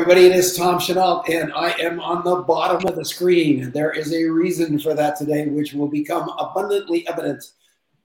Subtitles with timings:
[0.00, 0.32] And everybody.
[0.32, 3.70] It is Tom Chenault, and I am on the bottom of the screen.
[3.70, 7.44] There is a reason for that today, which will become abundantly evident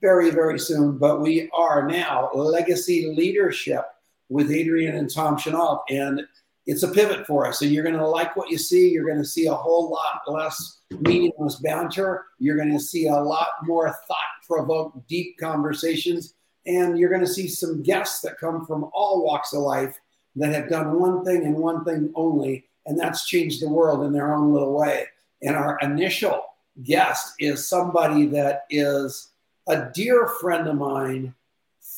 [0.01, 0.97] very, very soon.
[0.97, 3.85] But we are now Legacy Leadership
[4.27, 6.19] with Adrian and Tom Chenault, and
[6.65, 7.59] it's a pivot for us.
[7.59, 8.89] So you're going to like what you see.
[8.89, 12.25] You're going to see a whole lot less meaningless banter.
[12.39, 16.33] You're going to see a lot more thought-provoked, deep conversations,
[16.65, 19.97] and you're going to see some guests that come from all walks of life
[20.35, 24.13] that have done one thing and one thing only, and that's changed the world in
[24.13, 25.05] their own little way.
[25.41, 26.43] And our initial
[26.83, 29.29] guest is somebody that is
[29.67, 31.33] a dear friend of mine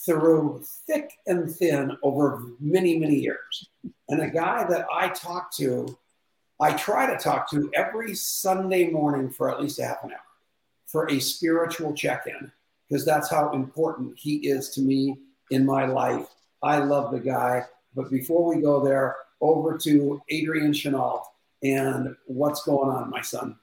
[0.05, 3.67] through thick and thin over many, many years.
[4.09, 5.98] And a guy that I talk to,
[6.59, 10.20] I try to talk to every Sunday morning for at least half an hour
[10.86, 12.52] for a spiritual check in,
[12.88, 15.17] because that's how important he is to me
[15.52, 16.28] in my life.
[16.64, 17.66] I love the guy.
[17.98, 21.23] But before we go there, over to Adrian Chenault
[21.64, 23.58] and what's going on, my son.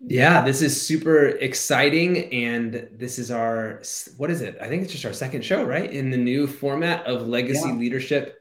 [0.00, 2.32] Yeah, this is super exciting.
[2.32, 3.82] And this is our,
[4.16, 4.56] what is it?
[4.60, 5.90] I think it's just our second show, right?
[5.90, 7.74] In the new format of legacy yeah.
[7.74, 8.38] leadership.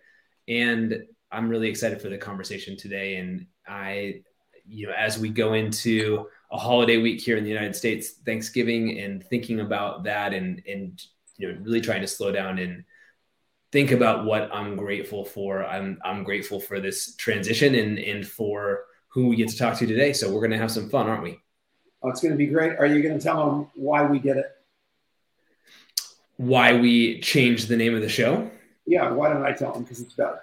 [0.47, 3.17] And I'm really excited for the conversation today.
[3.17, 4.21] And I,
[4.67, 8.99] you know, as we go into a holiday week here in the United States, Thanksgiving,
[8.99, 11.01] and thinking about that and, and,
[11.37, 12.83] you know, really trying to slow down and
[13.71, 15.65] think about what I'm grateful for.
[15.65, 19.85] I'm I'm grateful for this transition and and for who we get to talk to
[19.85, 20.13] today.
[20.13, 21.39] So we're going to have some fun, aren't we?
[22.03, 22.77] Oh, it's going to be great.
[22.79, 24.51] Are you going to tell them why we did it?
[26.37, 28.49] Why we changed the name of the show?
[28.85, 29.11] Yeah.
[29.11, 29.83] Why don't I tell them?
[29.83, 30.41] Because it's better.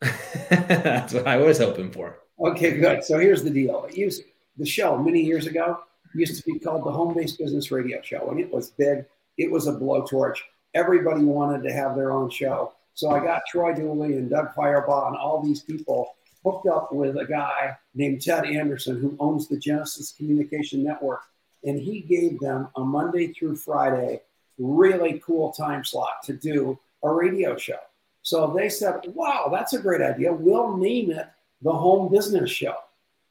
[0.50, 2.18] That's what I was hoping for.
[2.40, 3.04] Okay, good.
[3.04, 3.84] So here's the deal.
[3.84, 4.22] It used
[4.56, 5.78] the show many years ago
[6.14, 9.04] used to be called the Home Based Business Radio Show, and it was big.
[9.36, 10.38] It was a blowtorch
[10.78, 12.72] everybody wanted to have their own show.
[12.94, 17.16] So I got Troy Dooley and Doug Firebaugh and all these people hooked up with
[17.16, 21.22] a guy named Ted Anderson who owns the Genesis Communication Network.
[21.64, 24.22] And he gave them a Monday through Friday
[24.58, 27.78] really cool time slot to do a radio show.
[28.22, 30.32] So they said, wow, that's a great idea.
[30.32, 31.26] We'll name it
[31.62, 32.76] the Home Business Show.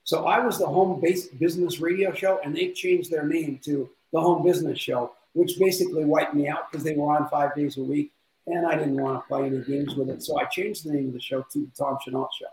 [0.04, 3.90] So I was the home based business radio show, and they changed their name to
[4.14, 7.78] the Home Business Show which basically wiped me out because they were on five days
[7.78, 8.12] a week
[8.48, 10.24] and I didn't want to play any games with it.
[10.24, 12.48] So I changed the name of the show to the Tom Chenault Show.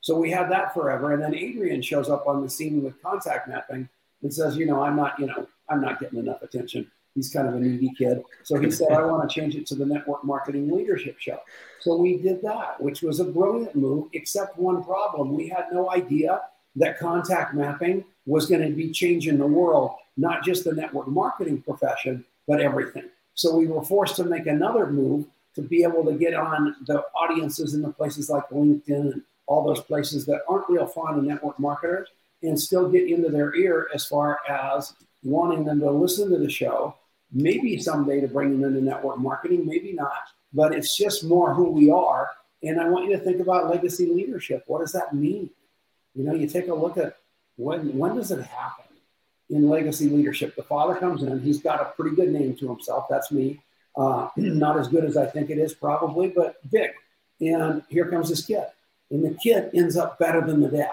[0.00, 1.12] So we had that forever.
[1.12, 3.88] And then Adrian shows up on the scene with contact mapping
[4.22, 6.88] and says, you know, I'm not, you know, I'm not getting enough attention.
[7.16, 8.22] He's kind of a needy kid.
[8.44, 11.40] So he said, I want to change it to the Network Marketing Leadership Show.
[11.80, 15.34] So we did that, which was a brilliant move, except one problem.
[15.34, 16.42] We had no idea
[16.76, 21.62] that contact mapping was going to be changing the world, not just the network marketing
[21.62, 23.04] profession, but everything.
[23.34, 27.04] So we were forced to make another move to be able to get on the
[27.14, 31.24] audiences in the places like LinkedIn and all those places that aren't real fond of
[31.24, 32.08] network marketers
[32.42, 36.50] and still get into their ear as far as wanting them to listen to the
[36.50, 36.94] show,
[37.32, 41.70] maybe someday to bring them into network marketing, maybe not, but it's just more who
[41.70, 42.30] we are.
[42.62, 44.64] And I want you to think about legacy leadership.
[44.66, 45.50] What does that mean?
[46.14, 47.16] You know, you take a look at
[47.56, 48.87] when when does it happen?
[49.50, 50.56] In legacy leadership.
[50.56, 53.06] The father comes in, and he's got a pretty good name to himself.
[53.08, 53.60] That's me.
[53.96, 56.90] Uh, not as good as I think it is, probably, but big.
[57.40, 58.64] And here comes this kid.
[59.10, 60.90] And the kid ends up better than the dad.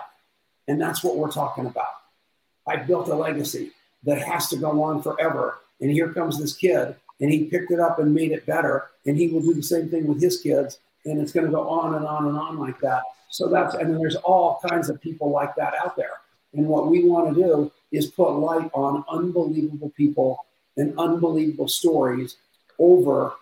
[0.67, 1.89] And that's what we're talking about.
[2.67, 3.71] I built a legacy
[4.03, 5.59] that has to go on forever.
[5.81, 8.87] And here comes this kid, and he picked it up and made it better.
[9.05, 10.79] And he will do the same thing with his kids.
[11.05, 13.03] And it's going to go on and on and on like that.
[13.29, 16.21] So that's, and then there's all kinds of people like that out there.
[16.53, 20.45] And what we want to do is put light on unbelievable people
[20.77, 22.37] and unbelievable stories
[22.79, 23.33] over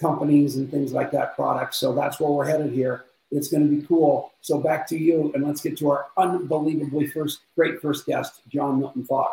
[0.00, 1.78] companies and things like that, products.
[1.78, 3.04] So that's where we're headed here.
[3.30, 4.32] It's going to be cool.
[4.40, 8.78] So back to you, and let's get to our unbelievably first, great first guest, John
[8.78, 9.30] Milton Fogg.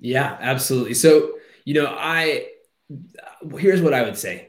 [0.00, 0.94] Yeah, absolutely.
[0.94, 1.34] So
[1.64, 2.46] you know, I
[3.58, 4.48] here's what I would say.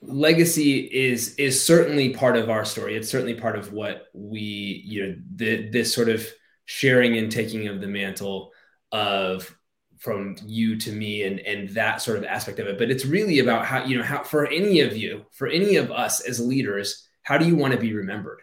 [0.00, 2.96] Legacy is is certainly part of our story.
[2.96, 6.26] It's certainly part of what we, you know, the, this sort of
[6.64, 8.51] sharing and taking of the mantle
[8.92, 9.56] of
[9.98, 12.78] from you to me and and that sort of aspect of it.
[12.78, 15.90] But it's really about how you know how for any of you for any of
[15.90, 18.40] us as leaders how do you want to be remembered?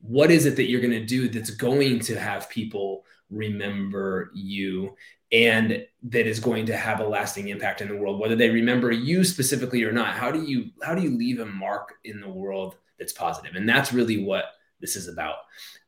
[0.00, 4.96] What is it that you're going to do that's going to have people remember you
[5.30, 8.90] and that is going to have a lasting impact in the world whether they remember
[8.90, 10.14] you specifically or not?
[10.14, 13.56] How do you how do you leave a mark in the world that's positive?
[13.56, 14.46] And that's really what
[14.84, 15.36] this is about.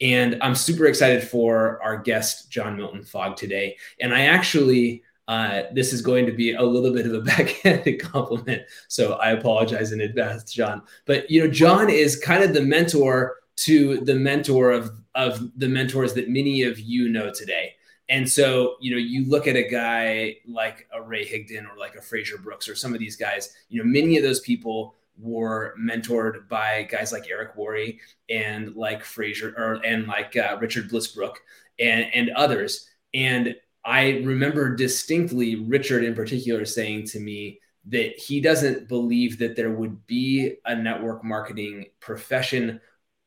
[0.01, 3.77] And I'm super excited for our guest, John Milton Fogg, today.
[4.01, 8.01] And I actually, uh, this is going to be a little bit of a backhanded
[8.01, 8.63] compliment.
[8.89, 10.81] So I apologize in advance, John.
[11.05, 15.69] But, you know, John is kind of the mentor to the mentor of of the
[15.69, 17.75] mentors that many of you know today.
[18.09, 21.97] And so, you know, you look at a guy like a Ray Higdon or like
[21.97, 25.75] a Fraser Brooks or some of these guys, you know, many of those people were
[25.81, 27.99] mentored by guys like Eric Worre
[28.29, 31.41] and like Fraser or and like uh, Richard Bliss Brooke
[31.79, 32.89] and and others.
[33.15, 33.55] And
[33.85, 39.71] I remember distinctly Richard in particular saying to me that he doesn't believe that there
[39.71, 42.81] would be a network marketing profession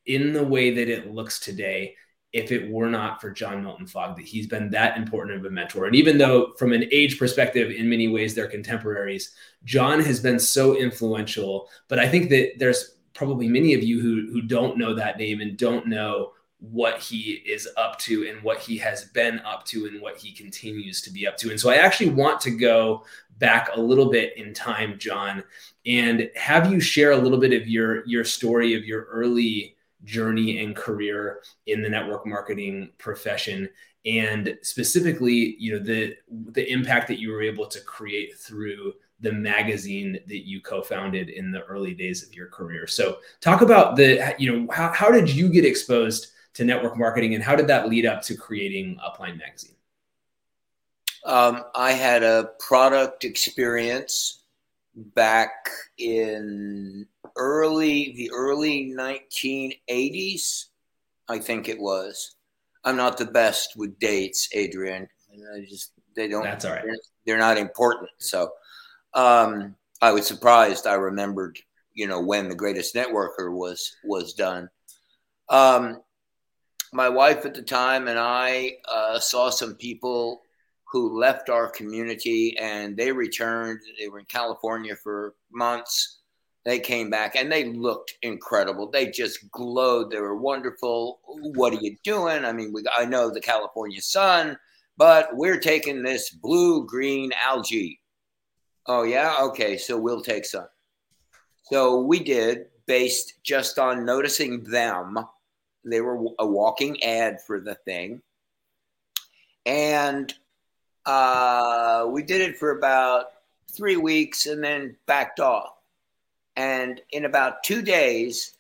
[0.06, 1.96] in the way that it looks today
[2.32, 5.50] if it were not for John Milton Fogg, that he's been that important of a
[5.50, 5.86] mentor.
[5.86, 9.34] And even though, from an age perspective, in many ways they're contemporaries,
[9.64, 11.70] John has been so influential.
[11.88, 15.42] But I think that there's probably many of you who, who don't know that name
[15.42, 19.86] and don't know what he is up to and what he has been up to
[19.86, 21.50] and what he continues to be up to.
[21.50, 23.06] And so I actually want to go
[23.38, 25.44] back a little bit in time, John,
[25.86, 30.64] and have you share a little bit of your your story of your early journey
[30.64, 33.70] and career in the network marketing profession.
[34.06, 36.16] And specifically you know the
[36.52, 41.52] the impact that you were able to create through the magazine that you co-founded in
[41.52, 42.88] the early days of your career.
[42.88, 47.36] So talk about the you know how, how did you get exposed to network marketing
[47.36, 49.76] and how did that lead up to creating upline magazine?
[51.26, 54.39] Um, i had a product experience
[55.16, 55.52] back
[55.98, 57.06] in
[57.36, 60.66] early the early 1980s
[61.28, 62.36] i think it was.
[62.84, 65.08] I'm not the best with dates adrian.
[65.56, 66.84] I just they don't that's all right.
[66.84, 68.10] they're, they're not important.
[68.20, 68.52] So
[69.14, 71.60] um, i was surprised i remembered
[71.94, 74.70] you know when the greatest networker was was done.
[75.50, 76.02] Um,
[76.94, 80.42] my wife at the time and i uh, saw some people
[80.92, 83.80] who left our community and they returned.
[84.00, 86.20] They were in California for months.
[86.66, 88.90] They came back and they looked incredible.
[88.90, 90.12] They just glowed.
[90.12, 91.20] They were wonderful.
[91.56, 92.44] What are you doing?
[92.44, 94.58] I mean, we, I know the California sun,
[94.98, 98.00] but we're taking this blue green algae.
[98.88, 99.38] Oh, yeah?
[99.42, 100.68] Okay, so we'll take some.
[101.64, 105.20] So we did based just on noticing them.
[105.86, 108.22] They were a walking ad for the thing.
[109.66, 110.34] And
[111.10, 113.32] uh, we did it for about
[113.72, 115.74] three weeks and then backed off.
[116.56, 118.56] And in about two days,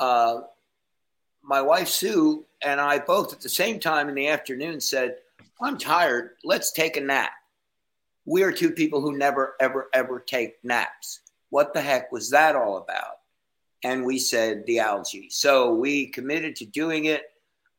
[0.00, 0.40] uh,
[1.42, 5.16] my wife Sue and I both at the same time in the afternoon said,
[5.60, 6.36] I'm tired.
[6.42, 7.32] Let's take a nap.
[8.24, 11.20] We are two people who never, ever, ever take naps.
[11.50, 13.18] What the heck was that all about?
[13.84, 15.28] And we said the algae.
[15.28, 17.24] So we committed to doing it.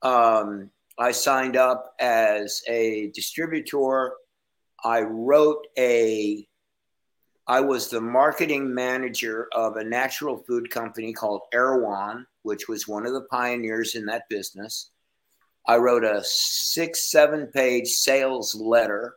[0.04, 4.16] Um, I signed up as a distributor.
[4.84, 6.46] I wrote a,
[7.48, 13.06] I was the marketing manager of a natural food company called Erewhon, which was one
[13.06, 14.92] of the pioneers in that business.
[15.66, 19.16] I wrote a six, seven page sales letter.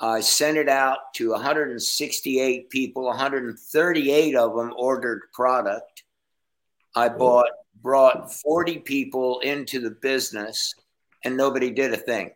[0.00, 6.02] I sent it out to 168 people, 138 of them ordered product.
[6.96, 7.50] I bought
[7.82, 10.74] brought 40 people into the business
[11.24, 12.30] and nobody did a thing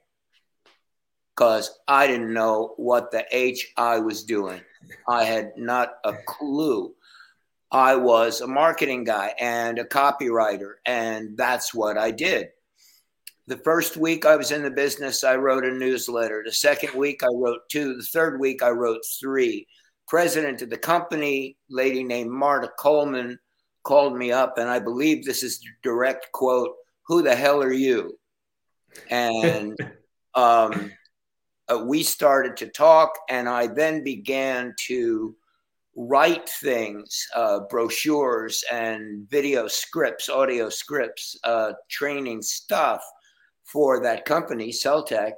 [1.34, 4.60] because I didn't know what the H I was doing.
[5.08, 6.94] I had not a clue.
[7.72, 12.48] I was a marketing guy and a copywriter, and that's what I did.
[13.46, 16.42] The first week I was in the business, I wrote a newsletter.
[16.46, 17.96] The second week, I wrote two.
[17.96, 19.66] The third week, I wrote three.
[20.06, 23.38] President of the company, lady named Marta Coleman,
[23.82, 26.74] called me up, and I believe this is direct quote,
[27.06, 28.18] Who the hell are you?
[29.10, 29.76] And
[30.34, 30.90] um,
[31.68, 35.34] uh, we started to talk, and I then began to
[35.96, 43.04] write things, uh, brochures and video scripts, audio scripts, uh, training stuff
[43.62, 45.34] for that company, Cell Tech.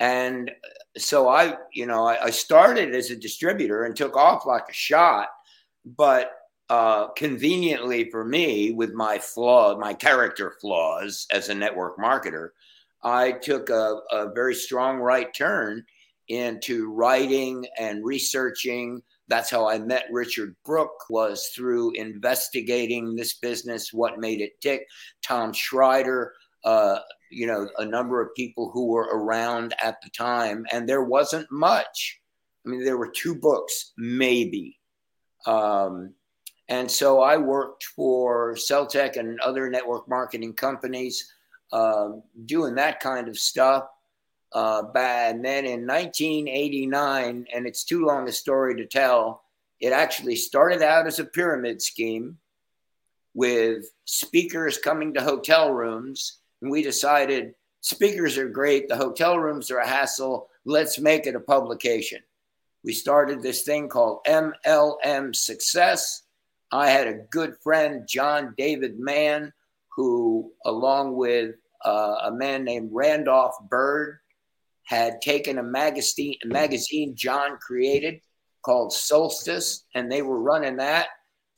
[0.00, 0.50] And
[0.98, 4.74] so I, you know, I, I started as a distributor and took off like a
[4.74, 5.28] shot,
[5.84, 6.32] but
[6.68, 12.50] uh, conveniently for me, with my flaw, my character flaws as a network marketer,
[13.06, 15.84] I took a, a very strong right turn
[16.26, 19.00] into writing and researching.
[19.28, 24.88] That's how I met Richard Brooke was through investigating this business, what made it tick.
[25.22, 26.30] Tom Schreiter,
[26.64, 26.98] uh,
[27.30, 31.46] you know, a number of people who were around at the time, and there wasn't
[31.52, 32.20] much.
[32.66, 34.80] I mean, there were two books, maybe.
[35.46, 36.12] Um,
[36.68, 41.32] and so I worked for Cell Tech and other network marketing companies,
[41.76, 42.08] uh,
[42.46, 43.84] doing that kind of stuff.
[44.50, 49.42] Uh, and then in 1989, and it's too long a story to tell,
[49.78, 52.38] it actually started out as a pyramid scheme
[53.34, 56.38] with speakers coming to hotel rooms.
[56.62, 60.48] And we decided speakers are great, the hotel rooms are a hassle.
[60.64, 62.22] Let's make it a publication.
[62.84, 66.22] We started this thing called MLM Success.
[66.72, 69.52] I had a good friend, John David Mann,
[69.94, 74.18] who, along with uh, a man named Randolph Bird,
[74.82, 78.20] had taken a magazine, a magazine John created
[78.62, 81.08] called Solstice, and they were running that.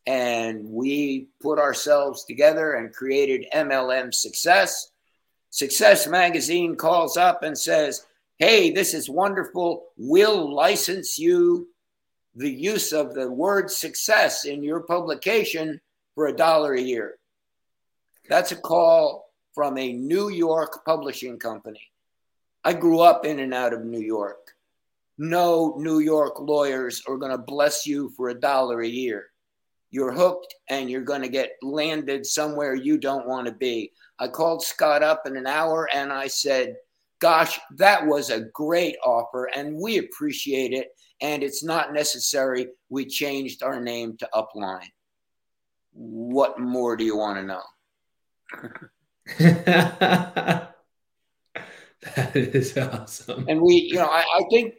[0.06, 4.90] And we put ourselves together and created MLM Success.
[5.50, 8.06] Success Magazine calls up and says,
[8.38, 9.86] Hey, this is wonderful.
[9.96, 11.68] We'll license you
[12.34, 15.80] the use of the word success in your publication
[16.14, 17.18] for a dollar a year.
[18.28, 19.27] That's a call
[19.58, 21.82] from a New York publishing company.
[22.62, 24.52] I grew up in and out of New York.
[25.18, 29.26] No New York lawyers are going to bless you for a dollar a year.
[29.90, 33.90] You're hooked and you're going to get landed somewhere you don't want to be.
[34.20, 36.76] I called Scott up in an hour and I said,
[37.18, 40.90] Gosh, that was a great offer and we appreciate it.
[41.20, 42.68] And it's not necessary.
[42.90, 44.92] We changed our name to Upline.
[45.94, 48.78] What more do you want to know?
[49.38, 50.74] that
[52.34, 53.44] is awesome.
[53.48, 54.74] And we, you know, I, I think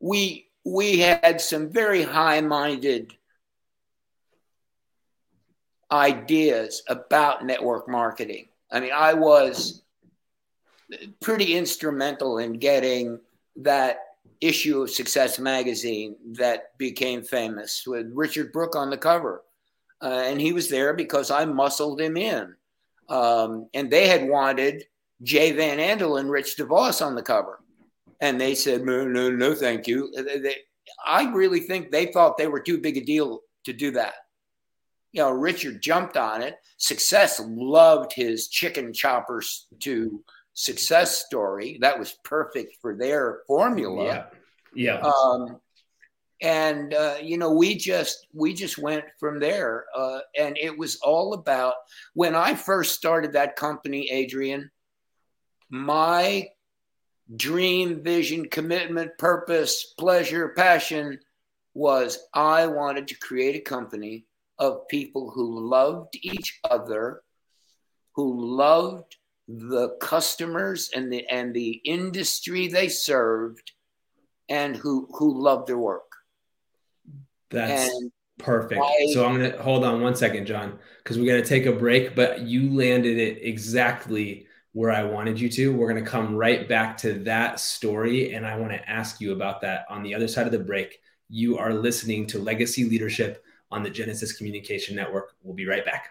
[0.00, 3.14] we we had some very high-minded
[5.90, 8.48] ideas about network marketing.
[8.70, 9.82] I mean, I was
[11.20, 13.20] pretty instrumental in getting
[13.56, 13.98] that
[14.40, 19.42] issue of Success Magazine that became famous with Richard Brooke on the cover.
[20.00, 22.56] Uh, and he was there because I muscled him in.
[23.08, 24.84] Um, and they had wanted
[25.22, 27.60] Jay Van Andel and Rich DeVos on the cover.
[28.20, 30.12] And they said, no, no, no, thank you.
[30.16, 30.56] They, they,
[31.04, 34.14] I really think they thought they were too big a deal to do that.
[35.12, 36.56] You know, Richard jumped on it.
[36.78, 40.22] Success loved his chicken choppers to
[40.54, 41.78] success story.
[41.80, 44.04] That was perfect for their formula.
[44.06, 44.24] Yeah.
[44.74, 45.00] Yeah.
[45.00, 45.60] Um,
[46.42, 50.96] and uh, you know we just we just went from there uh, and it was
[50.96, 51.74] all about
[52.14, 54.70] when i first started that company adrian
[55.70, 56.46] my
[57.36, 61.18] dream vision commitment purpose pleasure passion
[61.74, 64.26] was i wanted to create a company
[64.58, 67.22] of people who loved each other
[68.14, 69.16] who loved
[69.48, 73.72] the customers and the and the industry they served
[74.48, 76.11] and who who loved their work
[77.52, 78.80] that's and perfect.
[78.82, 82.14] I, so I'm gonna hold on one second, John, because we're gonna take a break.
[82.14, 85.74] But you landed it exactly where I wanted you to.
[85.74, 89.60] We're gonna come right back to that story, and I want to ask you about
[89.60, 91.00] that on the other side of the break.
[91.28, 95.34] You are listening to Legacy Leadership on the Genesis Communication Network.
[95.42, 96.10] We'll be right back.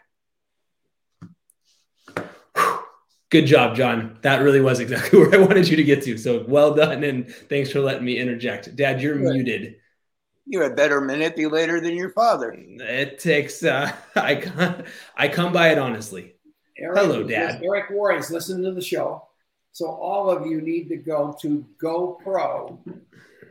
[3.29, 4.17] Good job, John.
[4.23, 6.17] That really was exactly where I wanted you to get to.
[6.17, 8.75] So well done, and thanks for letting me interject.
[8.75, 9.77] Dad, you're muted.
[10.45, 12.55] You're a better manipulator than your father.
[12.57, 13.63] It takes.
[13.63, 14.83] Uh, I come,
[15.15, 16.35] I come by it honestly.
[16.77, 17.61] Eric, Hello, Dad.
[17.63, 19.27] Eric Worre's listening to the show,
[19.71, 22.79] so all of you need to go to GoPro.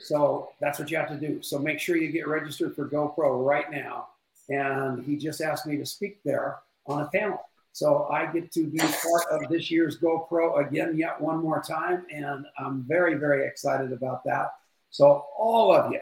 [0.01, 1.43] So that's what you have to do.
[1.43, 4.09] So make sure you get registered for GoPro right now.
[4.49, 7.39] And he just asked me to speak there on a panel.
[7.73, 12.05] So I get to be part of this year's GoPro again, yet one more time.
[12.13, 14.55] And I'm very, very excited about that.
[14.91, 16.01] So all of you,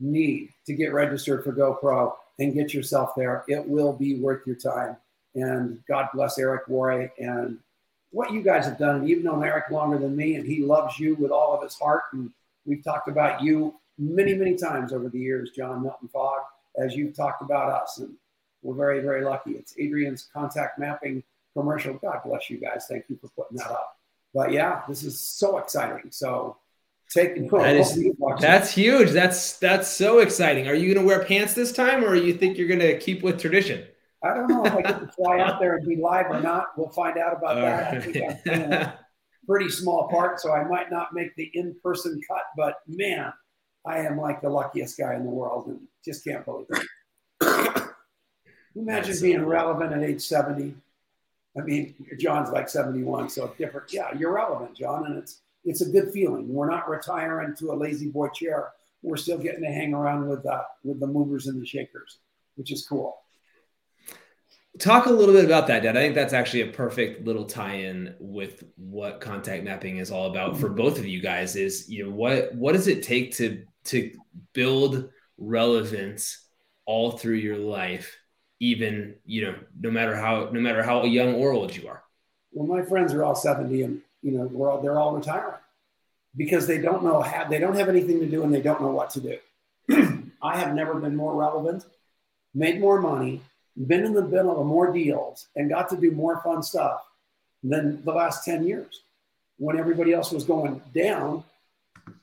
[0.00, 3.44] need to get registered for GoPro and get yourself there.
[3.48, 4.96] It will be worth your time.
[5.34, 7.58] And God bless Eric Worre and
[8.10, 9.06] what you guys have done.
[9.06, 12.04] You've known Eric longer than me, and he loves you with all of his heart.
[12.12, 12.30] And
[12.64, 16.40] we've talked about you many, many times over the years, John Milton Fogg,
[16.76, 17.98] as you've talked about us.
[17.98, 18.14] And
[18.62, 19.52] we're very, very lucky.
[19.52, 21.22] It's Adrian's contact mapping
[21.56, 21.94] commercial.
[21.94, 22.86] God bless you guys.
[22.88, 23.96] Thank you for putting that up.
[24.34, 26.10] But yeah, this is so exciting.
[26.10, 26.56] So
[27.10, 28.02] take that is
[28.40, 29.10] that's huge.
[29.10, 30.68] That's that's so exciting.
[30.68, 33.22] Are you going to wear pants this time, or you think you're going to keep
[33.22, 33.84] with tradition?
[34.22, 36.68] I don't know if I get to fly out there and be live or not.
[36.76, 37.94] We'll find out about that.
[37.94, 38.98] I think I'm a
[39.46, 42.42] pretty small part, so I might not make the in-person cut.
[42.56, 43.32] But man,
[43.86, 46.86] I am like the luckiest guy in the world, and just can't believe it.
[48.76, 50.74] Imagine that's being so relevant at age 70.
[51.58, 53.92] I mean, John's like 71, so different.
[53.92, 56.48] Yeah, you're relevant, John, and it's it's a good feeling.
[56.48, 58.70] We're not retiring to a lazy boy chair.
[59.02, 62.18] We're still getting to hang around with uh, with the movers and the shakers,
[62.56, 63.18] which is cool.
[64.78, 65.96] Talk a little bit about that, Dad.
[65.96, 70.56] I think that's actually a perfect little tie-in with what contact mapping is all about
[70.58, 71.56] for both of you guys.
[71.56, 74.12] Is you know what what does it take to to
[74.52, 76.46] build relevance
[76.84, 78.18] all through your life
[78.60, 82.02] even you know no matter how no matter how young or old you are
[82.52, 85.54] well my friends are all 70 and you know we're all, they're all retiring
[86.36, 88.90] because they don't know how they don't have anything to do and they don't know
[88.90, 89.38] what to do.
[90.42, 91.84] I have never been more relevant
[92.54, 93.40] made more money
[93.86, 97.00] been in the middle of more deals and got to do more fun stuff
[97.62, 99.02] than the last 10 years
[99.58, 101.44] when everybody else was going down.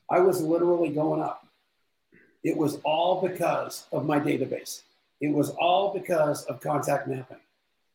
[0.10, 1.46] I was literally going up.
[2.44, 4.82] It was all because of my database.
[5.20, 7.38] It was all because of contact mapping.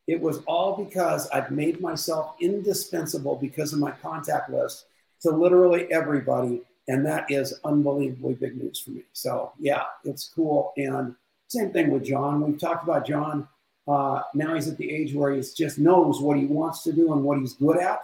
[0.07, 4.85] It was all because I've made myself indispensable because of my contact list
[5.21, 6.61] to literally everybody.
[6.89, 9.03] And that is unbelievably big news for me.
[9.13, 10.73] So, yeah, it's cool.
[10.75, 11.15] And
[11.47, 12.41] same thing with John.
[12.41, 13.47] We've talked about John.
[13.87, 17.13] Uh, now he's at the age where he just knows what he wants to do
[17.13, 18.01] and what he's good at.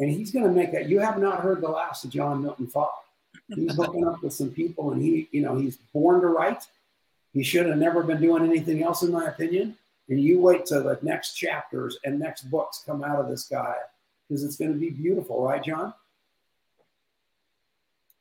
[0.00, 0.88] And he's going to make that.
[0.88, 2.90] You have not heard the last of John Milton Fogg.
[3.54, 6.66] He's hooking up with some people and he, you know, he's born to write
[7.36, 9.76] he should have never been doing anything else, in my opinion.
[10.08, 13.74] And you wait till the next chapters and next books come out of this guy
[14.28, 15.92] because it's going to be beautiful, right, John?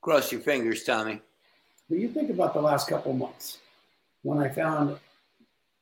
[0.01, 1.21] Cross your fingers, Tommy.
[1.89, 3.59] But you think about the last couple months
[4.23, 4.97] when I found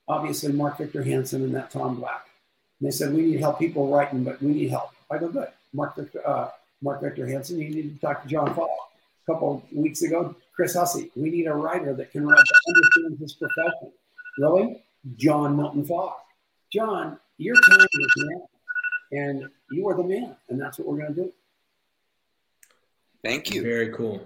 [0.07, 2.27] obviously Mark Victor Hansen and that Tom Black.
[2.79, 4.91] And they said, We need help people writing, but we need help.
[5.09, 5.49] I go, Good.
[5.73, 6.49] Mark Victor, uh,
[6.81, 8.91] Mark Victor Hansen, you need to talk to John Fall.
[9.27, 11.09] A couple weeks ago, Chris Hussey.
[11.15, 13.91] We need a writer that can write that understands his profession.
[14.37, 14.83] Really?
[15.15, 16.13] John Milton Fogg.
[16.71, 18.49] John, your time is now.
[19.11, 20.35] And you are the man.
[20.49, 21.33] And that's what we're going to do.
[23.23, 23.61] Thank you.
[23.61, 24.25] Very cool.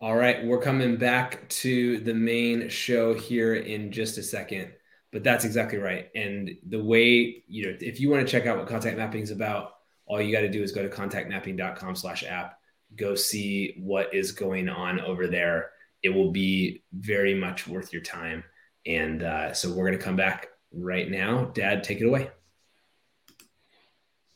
[0.00, 0.44] All right.
[0.44, 4.72] We're coming back to the main show here in just a second.
[5.12, 6.08] But that's exactly right.
[6.14, 9.30] And the way, you know, if you want to check out what contact mapping is
[9.30, 9.72] about,
[10.06, 12.58] all you got to do is go to contactmapping.com slash app
[12.94, 15.70] go see what is going on over there.
[16.02, 18.44] It will be very much worth your time.
[18.86, 21.46] And uh, so we're going to come back right now.
[21.46, 22.30] Dad, take it away.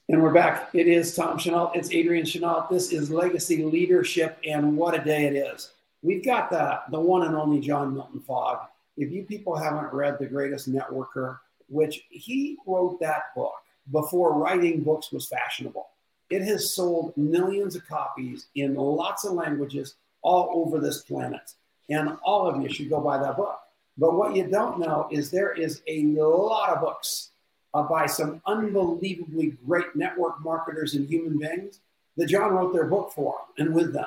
[0.09, 0.71] And we're back.
[0.75, 1.73] It is Tom Chenault.
[1.77, 2.67] It's Adrian Chenault.
[2.69, 5.71] This is Legacy Leadership, and what a day it is.
[6.03, 8.67] We've got the, the one and only John Milton Fogg.
[8.97, 13.55] If you people haven't read The Greatest Networker, which he wrote that book
[13.93, 15.87] before writing books was fashionable.
[16.29, 21.53] It has sold millions of copies in lots of languages all over this planet.
[21.89, 23.59] And all of you should go buy that book.
[24.01, 27.33] But what you don't know is there is a lot of books
[27.75, 31.81] uh, by some unbelievably great network marketers and human beings
[32.17, 34.07] that John wrote their book for and with them.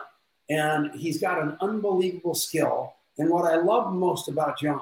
[0.49, 2.95] And he's got an unbelievable skill.
[3.19, 4.81] And what I love most about John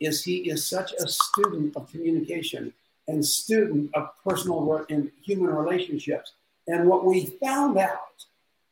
[0.00, 2.72] is he is such a student of communication
[3.08, 6.32] and student of personal work and human relationships
[6.66, 8.24] and what we found out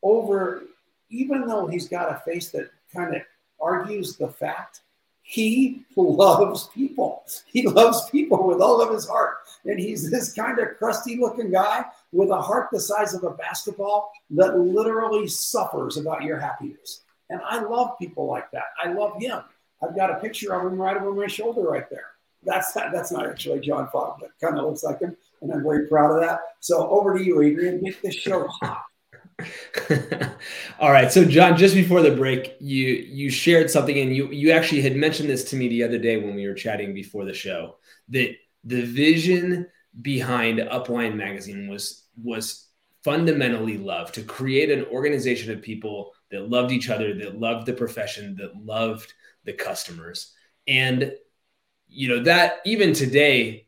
[0.02, 0.62] over,
[1.10, 3.22] even though he's got a face that kind of
[3.60, 4.80] argues the fact,
[5.26, 7.24] he loves people.
[7.46, 9.38] He loves people with all of his heart.
[9.64, 13.30] And he's this kind of crusty looking guy with a heart the size of a
[13.30, 17.00] basketball that literally suffers about your happiness.
[17.30, 18.64] And I love people like that.
[18.82, 19.40] I love him.
[19.82, 22.10] I've got a picture of him right over my shoulder right there.
[22.42, 25.62] That's not, that's not actually John Fogg, but kind of looks like him and I'm
[25.62, 26.40] very proud of that.
[26.60, 27.80] So over to you, Adrian.
[27.82, 28.84] Make this show hot.
[30.80, 31.12] All right.
[31.12, 34.96] So John, just before the break, you you shared something and you you actually had
[34.96, 37.76] mentioned this to me the other day when we were chatting before the show
[38.08, 39.66] that the vision
[40.00, 42.68] behind Upline magazine was was
[43.04, 47.72] fundamentally love to create an organization of people that loved each other, that loved the
[47.72, 49.12] profession, that loved
[49.44, 50.32] the customers.
[50.66, 51.12] And
[51.88, 53.63] you know that even today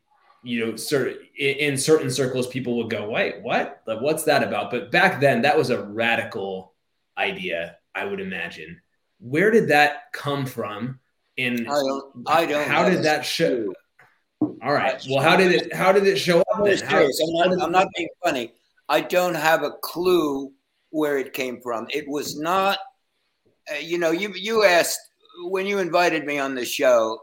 [0.47, 3.81] you know, certain in certain circles, people would go, "Wait, what?
[3.85, 6.73] Like, what's that about?" But back then, that was a radical
[7.17, 8.81] idea, I would imagine.
[9.19, 10.99] Where did that come from?
[11.37, 12.13] And I don't.
[12.27, 12.67] I don't.
[12.67, 13.73] How did that show?
[14.41, 15.03] All right.
[15.09, 15.73] Well, how did it?
[15.73, 16.47] How did it show up?
[16.49, 18.53] How, I'm, not, I'm not being funny.
[18.87, 20.51] I don't have a clue
[20.91, 21.87] where it came from.
[21.89, 22.79] It was not.
[23.69, 24.99] Uh, you know, you you asked
[25.49, 27.19] when you invited me on the show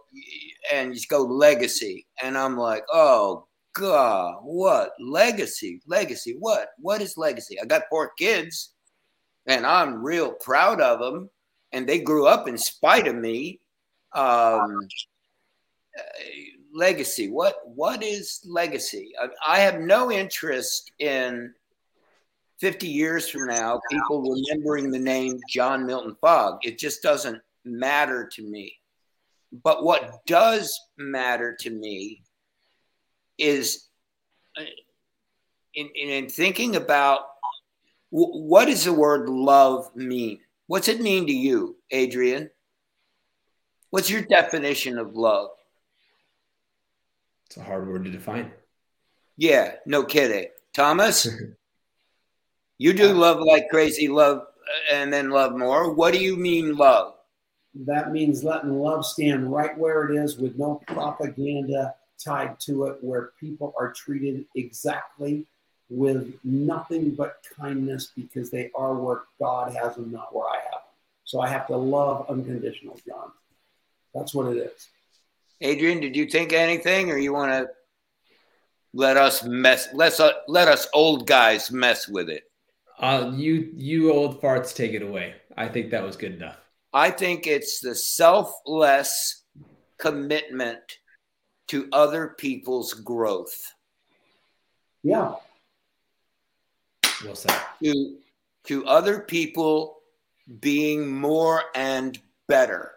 [0.72, 5.80] and you go legacy, and I'm like, oh God, what legacy?
[5.86, 6.36] Legacy?
[6.38, 6.68] What?
[6.78, 7.60] What is legacy?
[7.60, 8.74] I got four kids,
[9.46, 11.28] and I'm real proud of them,
[11.72, 13.60] and they grew up in spite of me.
[14.12, 14.88] Um,
[16.72, 17.30] legacy.
[17.30, 17.56] What?
[17.64, 19.12] What is legacy?
[19.20, 21.52] I, I have no interest in
[22.60, 26.58] 50 years from now, people remembering the name John Milton Fogg.
[26.62, 28.76] It just doesn't matter to me.
[29.62, 32.22] But what does matter to me
[33.38, 33.88] is
[34.58, 34.62] uh,
[35.74, 37.20] in, in, thinking about
[38.10, 40.40] what does the word love mean?
[40.66, 42.50] What's it mean to you, Adrian?
[43.90, 45.50] What's your definition of love?
[47.46, 48.50] It's a hard word to define.
[49.36, 50.46] Yeah, no kidding.
[50.74, 51.28] Thomas,
[52.78, 55.92] you do love like crazy, love uh, and then love more.
[55.92, 57.14] What do you mean love?
[57.74, 62.98] That means letting love stand right where it is with no propaganda tied to it,
[63.00, 65.44] where people are treated exactly
[65.90, 70.72] with nothing but kindness because they are where God has them, not where I have
[70.72, 70.94] them.
[71.24, 73.32] So I have to love unconditional, John.
[74.14, 74.88] That's what it is.
[75.60, 77.68] Adrian, did you think anything, or you want to
[78.92, 79.88] let us mess?
[79.92, 82.44] Let's uh, let us old guys mess with it.
[82.98, 85.34] Uh, you you old farts, take it away.
[85.56, 86.63] I think that was good enough.
[86.94, 89.42] I think it's the selfless
[89.98, 90.80] commitment
[91.68, 93.72] to other people's growth.
[95.02, 95.34] Yeah.
[97.24, 97.60] Well said.
[97.82, 98.16] To
[98.68, 99.98] to other people
[100.60, 102.92] being more and better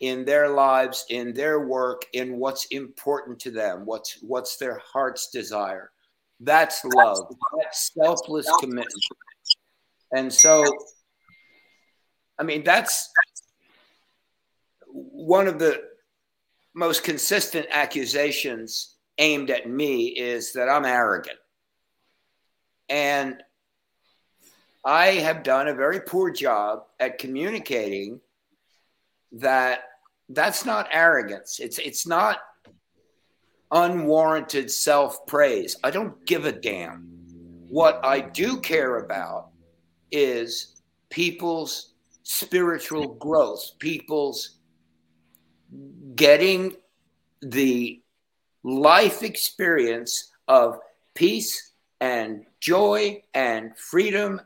[0.00, 5.30] in their lives, in their work, in what's important to them, what's what's their heart's
[5.30, 5.90] desire.
[6.40, 7.34] That's love.
[7.58, 8.92] That's selfless commitment.
[10.16, 10.64] And so,
[12.38, 13.10] I mean, that's
[14.88, 15.82] one of the
[16.74, 21.38] most consistent accusations aimed at me is that I'm arrogant.
[22.88, 23.42] And
[24.84, 28.20] I have done a very poor job at communicating
[29.32, 29.84] that
[30.28, 31.58] that's not arrogance.
[31.60, 32.38] It's it's not
[33.70, 35.76] unwarranted self-praise.
[35.82, 37.08] I don't give a damn.
[37.68, 39.50] What I do care about
[40.12, 41.93] is people's
[42.24, 44.56] spiritual growth, people's
[46.16, 46.74] getting
[47.40, 48.00] the
[48.62, 50.78] life experience of
[51.14, 54.40] peace and joy and freedom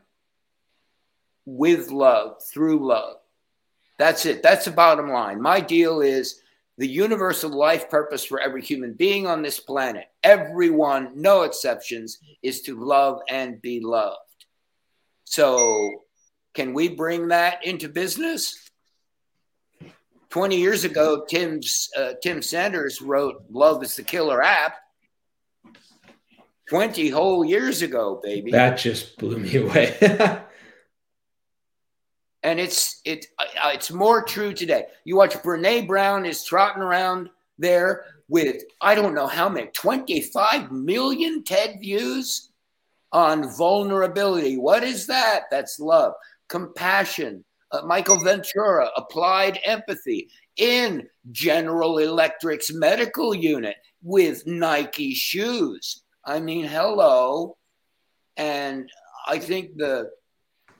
[1.45, 3.17] with love, through love.
[3.97, 4.43] That's it.
[4.43, 5.41] That's the bottom line.
[5.41, 6.41] My deal is
[6.77, 12.61] the universal life purpose for every human being on this planet, everyone, no exceptions, is
[12.61, 14.15] to love and be loved.
[15.25, 16.05] So,
[16.53, 18.69] can we bring that into business?
[20.29, 24.75] 20 years ago, Tim's, uh, Tim Sanders wrote Love is the Killer app.
[26.69, 28.51] 20 whole years ago, baby.
[28.51, 29.97] That just blew me away.
[32.43, 34.85] and it's it uh, it's more true today.
[35.03, 40.71] You watch Brene Brown is trotting around there with I don't know how many 25
[40.71, 42.51] million TED views
[43.11, 44.57] on vulnerability.
[44.57, 45.45] What is that?
[45.49, 46.13] That's love,
[46.49, 47.45] compassion.
[47.71, 56.03] Uh, Michael Ventura applied empathy in General Electric's medical unit with Nike shoes.
[56.25, 57.57] I mean, hello.
[58.37, 58.89] And
[59.27, 60.09] I think the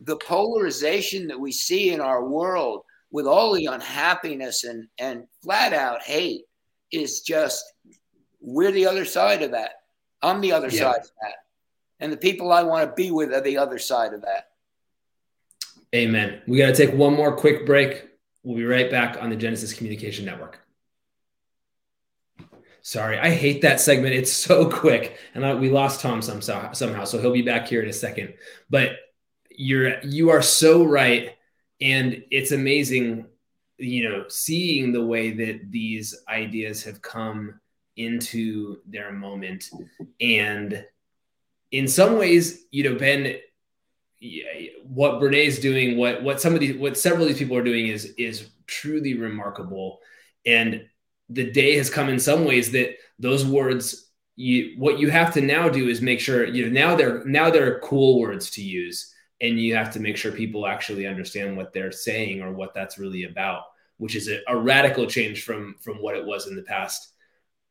[0.02, 5.74] the polarization that we see in our world with all the unhappiness and, and flat
[5.74, 6.44] out hate
[6.92, 7.64] is just
[8.40, 9.72] we're the other side of that.
[10.22, 10.80] I'm the other yeah.
[10.80, 11.36] side of that.
[12.00, 14.50] And the people I want to be with are the other side of that.
[15.96, 16.42] Amen.
[16.48, 18.06] We got to take one more quick break.
[18.44, 20.60] We'll be right back on the Genesis Communication Network.
[22.82, 24.16] Sorry, I hate that segment.
[24.16, 27.82] It's so quick, and I, we lost Tom somehow, somehow, so he'll be back here
[27.82, 28.34] in a second.
[28.70, 28.98] But
[29.60, 31.36] you're you are so right
[31.82, 33.26] and it's amazing
[33.78, 37.60] you know seeing the way that these ideas have come
[37.98, 39.70] into their moment
[40.22, 40.86] and
[41.72, 43.36] in some ways you know ben
[44.84, 47.88] what Brene's doing what what some of these what several of these people are doing
[47.88, 50.00] is is truly remarkable.
[50.46, 50.86] And
[51.30, 55.42] the day has come in some ways that those words you what you have to
[55.42, 59.14] now do is make sure you know now they're now they're cool words to use
[59.42, 62.98] and you have to make sure people actually understand what they're saying or what that's
[62.98, 63.64] really about
[64.00, 67.14] which is a, a, radical change from from what it was in the past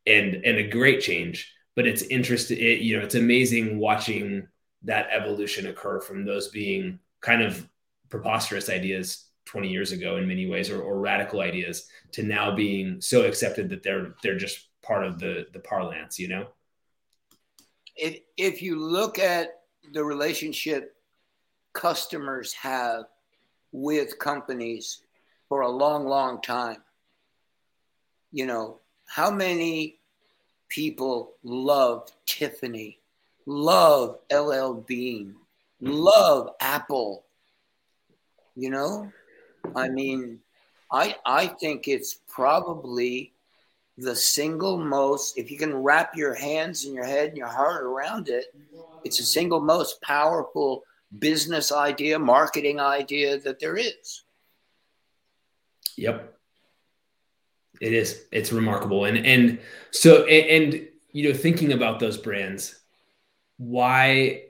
[0.07, 1.53] and and a great change.
[1.75, 4.47] But it's interesting it, you know it's amazing watching
[4.83, 7.69] that evolution occur from those being kind of
[8.09, 13.01] preposterous ideas 20 years ago in many ways or, or radical ideas to now being
[13.01, 16.47] so accepted that they're they're just part of the the parlance you know
[17.97, 19.63] if if you look at
[19.93, 20.95] the relationship
[21.73, 23.05] customers have
[23.73, 25.03] with companies
[25.49, 26.83] for a long, long time.
[28.33, 30.01] You know, how many
[30.69, 32.99] people love Tiffany,
[33.49, 35.35] love LL Bean,
[35.81, 37.25] love Apple?
[38.55, 39.13] You know,
[39.75, 40.41] I mean,
[40.93, 43.33] I I think it's probably
[43.97, 47.83] the single most if you can wrap your hands and your head and your heart
[47.83, 48.55] around it,
[49.05, 50.85] it's the single most powerful
[51.19, 54.25] business idea, marketing idea that there is.
[55.97, 56.35] Yep.
[57.81, 58.25] It is.
[58.31, 59.07] It's remarkable.
[59.07, 59.59] And and
[59.91, 62.81] so and, and you know, thinking about those brands,
[63.59, 64.45] why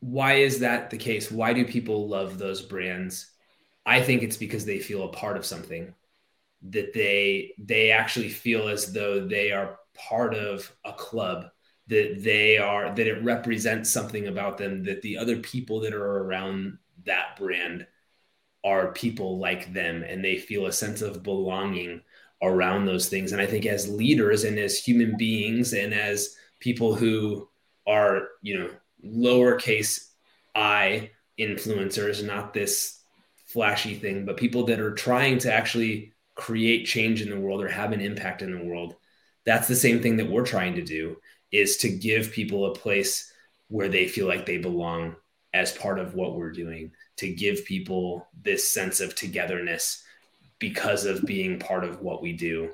[0.00, 1.30] why is that the case?
[1.30, 3.30] Why do people love those brands?
[3.84, 5.94] I think it's because they feel a part of something
[6.70, 11.46] that they they actually feel as though they are part of a club
[11.86, 16.18] that they are that it represents something about them that the other people that are
[16.24, 17.86] around that brand
[18.64, 22.00] are people like them and they feel a sense of belonging
[22.42, 26.94] around those things and i think as leaders and as human beings and as people
[26.94, 27.48] who
[27.88, 28.70] are you know
[29.04, 30.10] lowercase
[30.54, 33.00] i influencers not this
[33.46, 37.68] flashy thing but people that are trying to actually create change in the world or
[37.68, 38.94] have an impact in the world.
[39.44, 41.16] That's the same thing that we're trying to do
[41.50, 43.32] is to give people a place
[43.66, 45.16] where they feel like they belong
[45.52, 50.04] as part of what we're doing to give people this sense of togetherness
[50.60, 52.70] because of being part of what we do.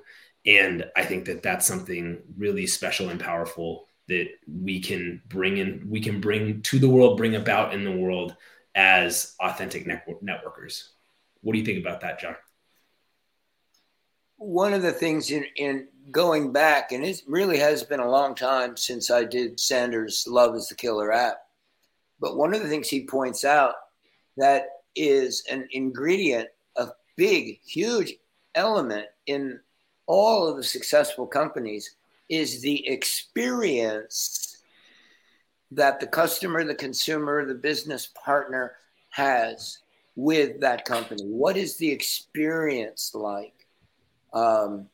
[0.47, 5.87] And i think that that's something really special and powerful that we can bring in
[5.89, 8.37] we can bring to the world bring about in the world
[8.75, 10.89] as authentic network networkers
[11.43, 12.35] what do you think about that john
[14.37, 18.35] one of the things in, in going back, and it really has been a long
[18.35, 21.39] time since I did Sanders' Love is the Killer app.
[22.21, 23.75] But one of the things he points out
[24.37, 28.15] that is an ingredient, a big, huge
[28.55, 29.61] element in
[30.07, 31.97] all of the successful companies
[32.29, 34.59] is the experience
[35.71, 38.77] that the customer, the consumer, the business partner
[39.11, 39.79] has
[40.17, 41.25] with that company.
[41.25, 43.67] What is the experience like?
[44.33, 44.89] Um,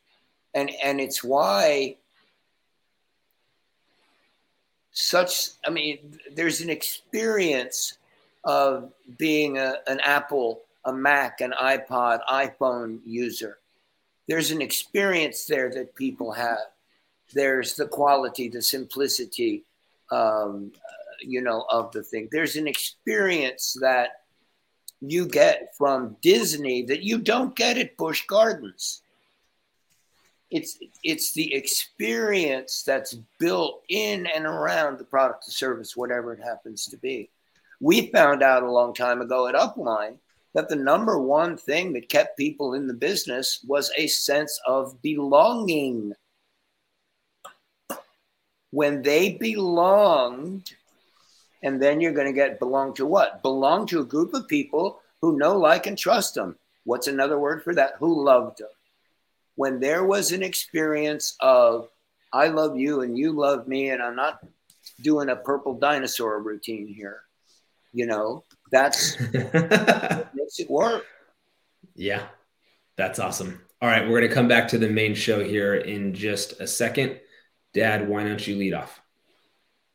[0.54, 1.96] and and it's why
[4.92, 7.98] such i mean there's an experience
[8.44, 13.58] of being a, an apple a mac an ipod iphone user
[14.28, 16.58] there's an experience there that people have
[17.34, 19.64] there's the quality the simplicity
[20.10, 20.72] um,
[21.20, 24.22] you know of the thing there's an experience that
[25.00, 29.02] you get from disney that you don't get at busch gardens
[30.50, 36.42] it's it's the experience that's built in and around the product or service, whatever it
[36.42, 37.30] happens to be.
[37.80, 40.18] We found out a long time ago at Upline
[40.54, 45.00] that the number one thing that kept people in the business was a sense of
[45.02, 46.12] belonging.
[48.70, 50.72] When they belonged,
[51.62, 53.42] and then you're going to get belong to what?
[53.42, 56.56] Belong to a group of people who know, like, and trust them.
[56.84, 57.94] What's another word for that?
[57.98, 58.68] Who loved them
[59.60, 61.90] when there was an experience of
[62.32, 64.42] I love you and you love me, and I'm not
[65.02, 67.20] doing a purple dinosaur routine here.
[67.92, 71.04] You know, that's makes it work.
[71.94, 72.22] Yeah,
[72.96, 73.60] that's awesome.
[73.82, 76.66] All right, we're going to come back to the main show here in just a
[76.66, 77.20] second.
[77.72, 79.00] Dad, why don't you lead off?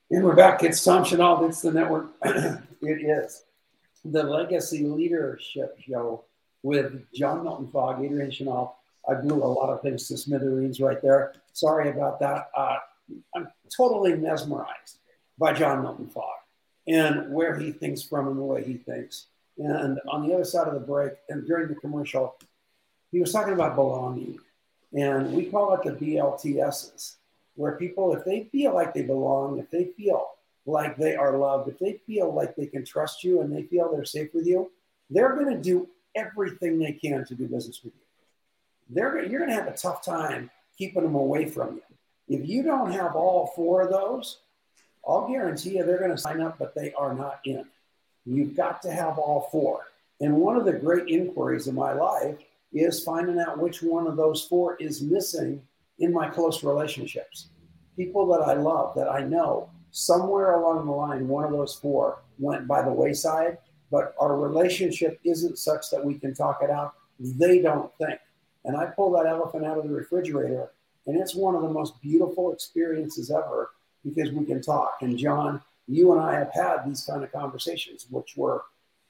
[0.09, 0.63] And we're back.
[0.63, 1.47] It's Tom Chenault.
[1.47, 2.11] It's the network.
[2.23, 3.43] it is
[4.03, 6.25] the Legacy Leadership Show
[6.63, 8.75] with John Milton Fogg, Adrian Chenault,
[9.07, 11.33] I blew a lot of things to smithereens right there.
[11.53, 12.49] Sorry about that.
[12.55, 12.77] Uh,
[13.35, 14.97] I'm totally mesmerized
[15.37, 16.39] by John Milton Fogg
[16.87, 19.27] and where he thinks from and the way he thinks.
[19.57, 22.35] And on the other side of the break and during the commercial,
[23.11, 24.39] he was talking about belonging.
[24.93, 27.15] And we call it the BLTSs,
[27.55, 30.29] where people, if they feel like they belong, if they feel
[30.65, 33.91] like they are loved, if they feel like they can trust you and they feel
[33.91, 34.71] they're safe with you,
[35.09, 38.05] they're going to do everything they can to do business with you
[38.89, 41.81] they're you're going to have a tough time keeping them away from you.
[42.27, 44.39] If you don't have all four of those,
[45.07, 47.65] I'll guarantee you they're going to sign up, but they are not in.
[48.25, 49.81] You've got to have all four.
[50.19, 52.37] And one of the great inquiries in my life
[52.73, 55.61] is finding out which one of those four is missing
[55.99, 57.47] in my close relationships.
[57.95, 62.21] People that I love, that I know, somewhere along the line, one of those four
[62.37, 63.57] went by the wayside,
[63.91, 66.93] but our relationship isn't such that we can talk it out.
[67.19, 68.19] They don't think.
[68.65, 70.71] And I pull that elephant out of the refrigerator,
[71.05, 73.71] and it's one of the most beautiful experiences ever
[74.03, 74.97] because we can talk.
[75.01, 78.63] And John, you and I have had these kind of conversations, which were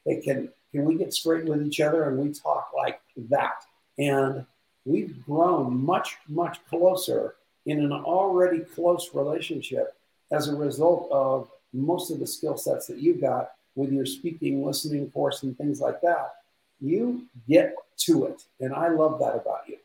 [0.06, 3.64] they can can we get straight with each other and we talk like that.
[3.98, 4.46] And
[4.86, 9.96] we've grown much, much closer in an already close relationship
[10.32, 14.66] as a result of most of the skill sets that you've got with your speaking,
[14.66, 16.36] listening course, and things like that.
[16.80, 18.44] You get to it.
[18.60, 19.78] And I love that about you.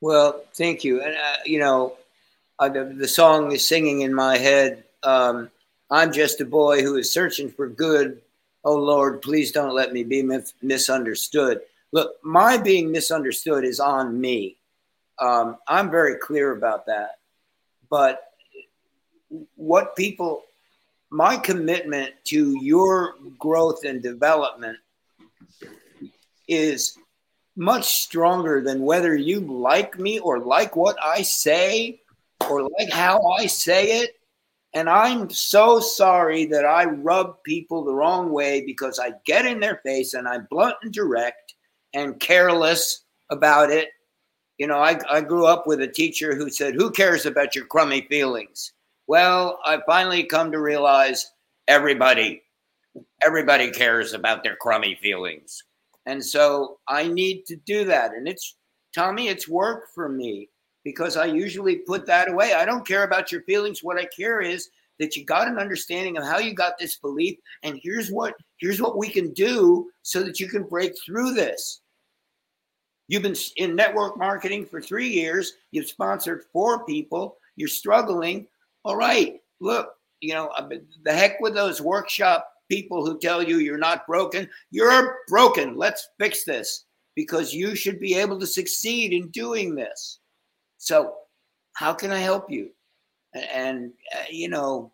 [0.00, 1.02] Well, thank you.
[1.02, 1.94] And, uh, you know,
[2.58, 4.84] uh, the, the, song is singing in my head.
[5.02, 5.50] Um,
[5.90, 8.20] I'm just a boy who is searching for good.
[8.64, 10.28] Oh, Lord, please don't let me be
[10.62, 11.60] misunderstood.
[11.92, 14.58] Look, my being misunderstood is on me.
[15.18, 17.12] Um, I'm very clear about that.
[17.90, 18.22] but
[19.56, 20.42] what people,
[21.10, 24.78] my commitment to your growth and development
[26.46, 26.96] is
[27.56, 32.00] much stronger than whether you like me or like what I say
[32.48, 34.12] or like how I say it.
[34.74, 39.60] And I'm so sorry that I rub people the wrong way because I get in
[39.60, 41.54] their face and I'm blunt and direct
[41.94, 43.90] and careless about it.
[44.58, 47.66] You know, I, I grew up with a teacher who said, Who cares about your
[47.66, 48.72] crummy feelings?
[49.06, 51.30] Well, I finally come to realize
[51.66, 52.42] everybody,
[53.22, 55.62] everybody cares about their crummy feelings.
[56.06, 58.12] And so I need to do that.
[58.12, 58.56] And it's,
[58.94, 60.48] Tommy, it's work for me
[60.84, 62.54] because I usually put that away.
[62.54, 63.82] I don't care about your feelings.
[63.82, 67.38] What I care is that you got an understanding of how you got this belief
[67.62, 71.80] and here's what here's what we can do so that you can break through this.
[73.08, 78.46] You've been in network marketing for 3 years, you've sponsored 4 people, you're struggling.
[78.84, 80.52] All right, look, you know,
[81.04, 84.48] the heck with those workshop people who tell you you're not broken.
[84.70, 85.76] You're broken.
[85.76, 86.84] Let's fix this
[87.14, 90.20] because you should be able to succeed in doing this.
[90.76, 91.14] So,
[91.72, 92.70] how can I help you?
[93.52, 94.92] And, uh, you know,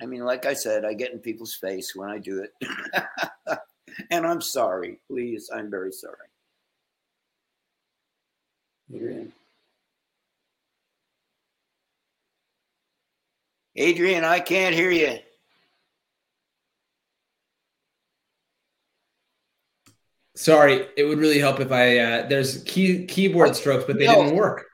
[0.00, 2.52] I mean, like I said, I get in people's face when I do it.
[4.10, 5.00] and I'm sorry.
[5.08, 6.16] Please, I'm very sorry.
[8.94, 9.32] Adrian.
[13.76, 15.18] Adrian, I can't hear you.
[20.34, 21.98] Sorry, it would really help if I.
[21.98, 24.66] Uh, there's key keyboard strokes, but they no, didn't work.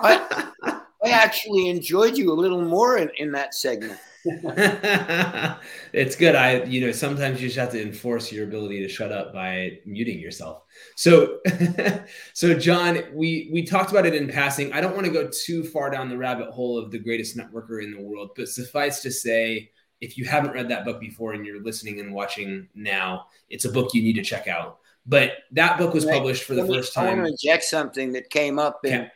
[0.00, 0.50] I,
[1.04, 3.98] I actually enjoyed you a little more in, in that segment.
[4.24, 6.36] it's good.
[6.36, 9.80] I, you know, sometimes you just have to enforce your ability to shut up by
[9.84, 10.62] muting yourself.
[10.94, 11.40] So,
[12.32, 14.72] so John, we we talked about it in passing.
[14.72, 17.82] I don't want to go too far down the rabbit hole of the greatest networker
[17.82, 21.44] in the world, but suffice to say, if you haven't read that book before and
[21.44, 24.78] you're listening and watching now, it's a book you need to check out.
[25.04, 27.06] But that book was published for the first time.
[27.06, 29.10] I want to inject something that came up in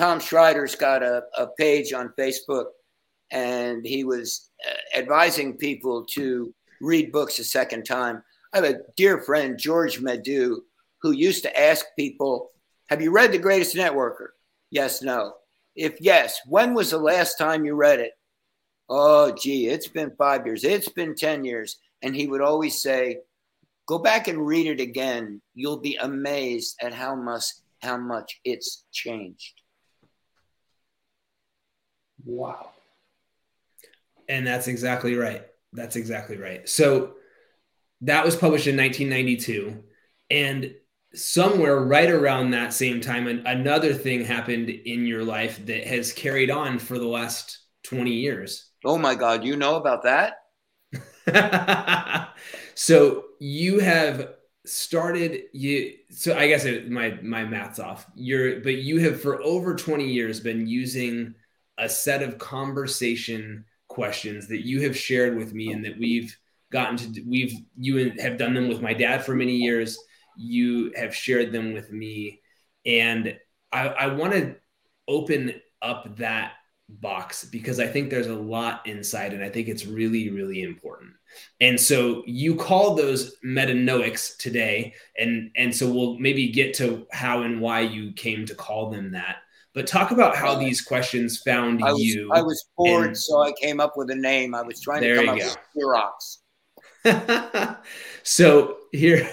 [0.00, 2.68] Tom Schreiter's got a, a page on Facebook,
[3.30, 8.22] and he was uh, advising people to read books a second time.
[8.54, 10.60] I have a dear friend, George Medu,
[11.02, 12.50] who used to ask people,
[12.88, 14.28] Have you read The Greatest Networker?
[14.70, 15.34] Yes, no.
[15.76, 18.12] If yes, when was the last time you read it?
[18.88, 20.64] Oh, gee, it's been five years.
[20.64, 21.76] It's been 10 years.
[22.00, 23.18] And he would always say,
[23.86, 25.42] Go back and read it again.
[25.52, 27.44] You'll be amazed at how much
[27.82, 29.59] how much it's changed.
[32.24, 32.70] Wow.
[34.28, 35.44] And that's exactly right.
[35.72, 36.68] That's exactly right.
[36.68, 37.14] So
[38.02, 39.82] that was published in 1992.
[40.30, 40.74] And
[41.14, 46.50] somewhere right around that same time, another thing happened in your life that has carried
[46.50, 48.70] on for the last 20 years.
[48.84, 50.36] Oh my God, you know about that?
[52.74, 54.34] so you have
[54.66, 59.42] started you so i guess it, my my math's off you're but you have for
[59.42, 61.34] over 20 years been using
[61.80, 66.38] a set of conversation questions that you have shared with me and that we've
[66.70, 69.98] gotten to we've you have done them with my dad for many years.
[70.36, 72.40] You have shared them with me.
[72.86, 73.36] And
[73.72, 74.56] i, I want to
[75.08, 76.52] open up that
[76.88, 81.12] box because i think there's a lot inside and i think it's really really important.
[81.60, 87.42] And so you call those metanoics today and and so we'll maybe get to how
[87.42, 89.38] and why you came to call them that
[89.74, 92.30] but talk about how these questions found I was, you.
[92.32, 94.54] I was bored, and, so I came up with a name.
[94.54, 95.44] I was trying to come up go.
[95.44, 95.58] with
[97.04, 97.76] Xerox.
[98.22, 99.30] so here,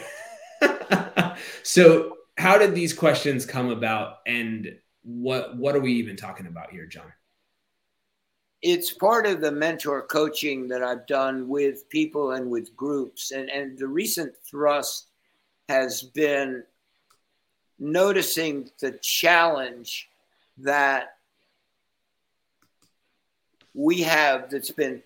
[1.63, 6.71] so how did these questions come about, and what what are we even talking about
[6.71, 7.11] here, John?
[8.61, 13.49] It's part of the mentor coaching that I've done with people and with groups, and
[13.49, 15.07] and the recent thrust
[15.67, 16.63] has been
[17.79, 20.09] noticing the challenge
[20.59, 21.17] that
[23.73, 25.01] we have that's been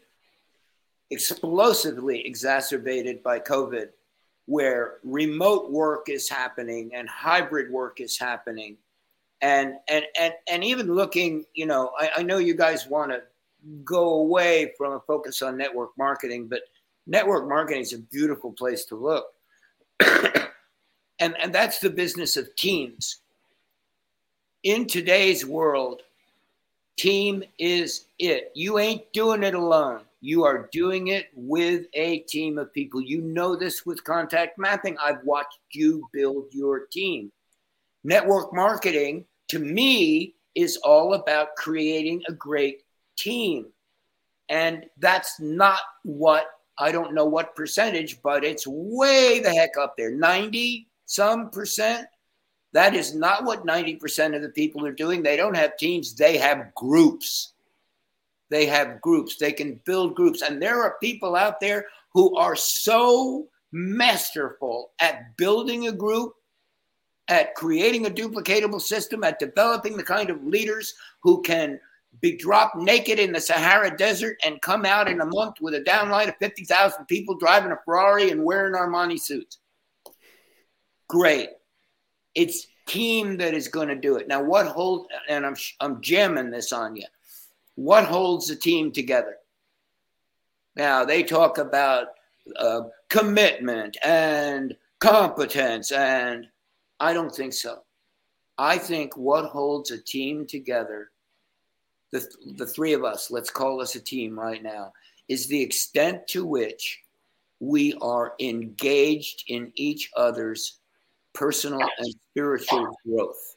[1.10, 3.90] explosively exacerbated by COVID,
[4.46, 8.78] where remote work is happening and hybrid work is happening.
[9.42, 13.22] And and and and even looking, you know, I, I know you guys want to
[13.84, 16.62] go away from a focus on network marketing, but
[17.08, 19.26] network marketing is a beautiful place to look.
[21.20, 23.18] and and that's the business of teams
[24.64, 26.02] in today's world,
[26.98, 28.52] team is it.
[28.56, 30.02] You ain't doing it alone.
[30.22, 33.02] You are doing it with a team of people.
[33.02, 34.98] You know this with contact mapping.
[35.04, 37.32] I've watched you build your team.
[38.04, 42.84] Network marketing, to me, is all about creating a great
[43.18, 43.68] team.
[44.50, 46.46] And that's not what
[46.78, 52.08] I don't know what percentage, but it's way the heck up there 90 some percent.
[52.74, 55.22] That is not what 90% of the people are doing.
[55.22, 57.54] They don't have teams, they have groups.
[58.50, 59.38] They have groups.
[59.38, 60.42] They can build groups.
[60.42, 66.34] And there are people out there who are so masterful at building a group,
[67.30, 70.94] at creating a duplicatable system, at developing the kind of leaders
[71.24, 71.80] who can
[72.20, 75.82] be dropped naked in the Sahara Desert and come out in a month with a
[75.82, 79.60] downline of 50,000 people driving a Ferrari and wearing Armani suits.
[81.08, 81.50] Great.
[82.36, 84.28] It's team that is going to do it.
[84.28, 87.06] Now, what holds, and I'm, I'm jamming this on you,
[87.76, 89.38] what holds the team together?
[90.76, 92.08] Now, they talk about
[92.58, 96.48] uh, commitment and competence, and
[97.00, 97.84] I don't think so.
[98.58, 101.12] I think what holds a team together,
[102.12, 102.26] the,
[102.58, 104.94] the three of us, let's call us a team right now,
[105.28, 107.00] is the extent to which
[107.60, 110.80] we are engaged in each other's
[111.34, 113.56] personal and spiritual growth.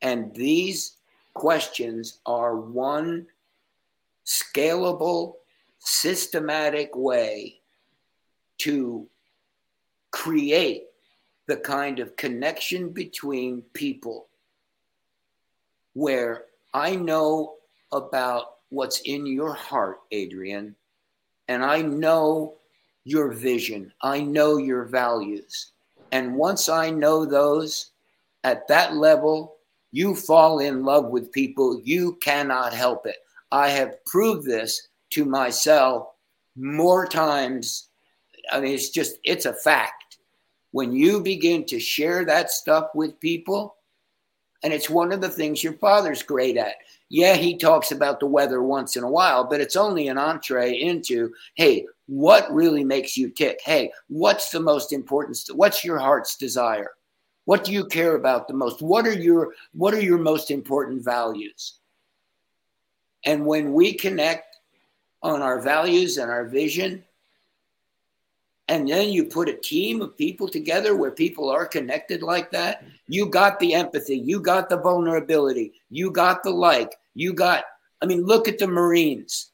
[0.00, 0.96] And these
[1.34, 3.26] questions are one
[4.24, 5.34] scalable,
[5.78, 7.60] systematic way
[8.58, 9.06] to
[10.10, 10.84] create
[11.46, 14.28] the kind of connection between people
[15.94, 17.54] where I know
[17.90, 20.76] about what's in your heart, Adrian,
[21.48, 22.54] and I know
[23.04, 25.72] your vision, I know your values.
[26.12, 27.90] And once I know those
[28.44, 29.56] at that level,
[29.90, 31.80] you fall in love with people.
[31.82, 33.16] You cannot help it.
[33.50, 36.08] I have proved this to myself
[36.54, 37.88] more times.
[38.50, 40.18] I mean, it's just, it's a fact.
[40.70, 43.76] When you begin to share that stuff with people,
[44.62, 46.76] and it's one of the things your father's great at.
[47.08, 50.80] Yeah, he talks about the weather once in a while, but it's only an entree
[50.80, 53.60] into, hey, what really makes you tick?
[53.64, 55.38] Hey, what's the most important?
[55.54, 56.90] What's your heart's desire?
[57.44, 58.82] What do you care about the most?
[58.82, 61.78] What are your what are your most important values?
[63.24, 64.56] And when we connect
[65.22, 67.04] on our values and our vision,
[68.68, 72.84] and then you put a team of people together where people are connected like that,
[73.06, 77.64] you got the empathy, you got the vulnerability, you got the like, you got,
[78.00, 79.51] I mean, look at the Marines.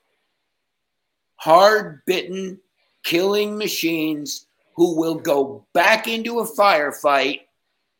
[1.39, 2.61] Hard bitten,
[3.05, 7.41] killing machines who will go back into a firefight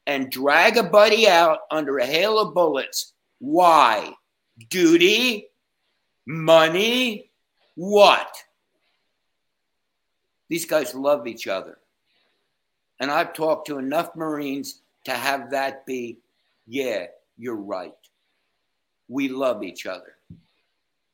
[0.07, 3.15] and drag a buddy out under a hail of bullets.
[3.39, 4.13] Why?
[4.69, 5.49] Duty?
[6.27, 7.31] Money?
[7.75, 8.29] What?
[10.49, 11.79] These guys love each other.
[13.01, 16.19] And I've talked to enough Marines to have that be,
[16.67, 17.07] yeah,
[17.39, 17.95] you're right.
[19.09, 20.18] We love each other.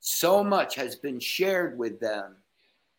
[0.07, 2.37] So much has been shared with them.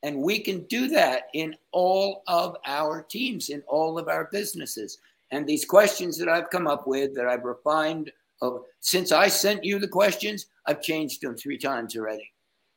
[0.01, 4.97] And we can do that in all of our teams, in all of our businesses.
[5.29, 9.63] And these questions that I've come up with, that I've refined, of, since I sent
[9.63, 12.33] you the questions, I've changed them three times already.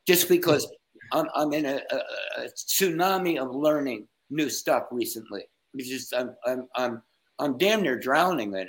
[0.07, 0.71] Just because
[1.11, 1.97] I'm, I'm in a, a,
[2.43, 5.45] a tsunami of learning new stuff recently.
[5.73, 7.03] It's just I'm, I'm, I'm,
[7.39, 8.69] I'm damn near drowning in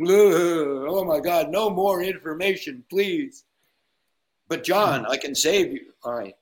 [0.88, 3.44] Oh my God, no more information, please.
[4.48, 5.92] But John, I can save you.
[6.04, 6.36] All right.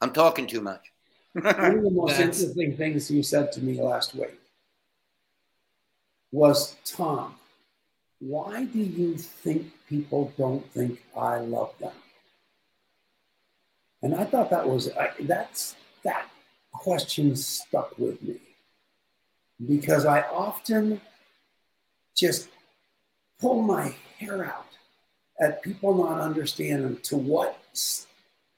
[0.00, 0.92] I'm talking too much.
[1.32, 4.38] One of the most interesting things you said to me last week
[6.32, 7.34] was Tom,
[8.18, 11.92] why do you think people don't think I love them?
[14.02, 16.28] And I thought that was I, that's that
[16.72, 18.36] question stuck with me
[19.66, 21.00] because I often
[22.14, 22.48] just
[23.40, 24.75] pull my hair out
[25.40, 27.58] at people not understanding to what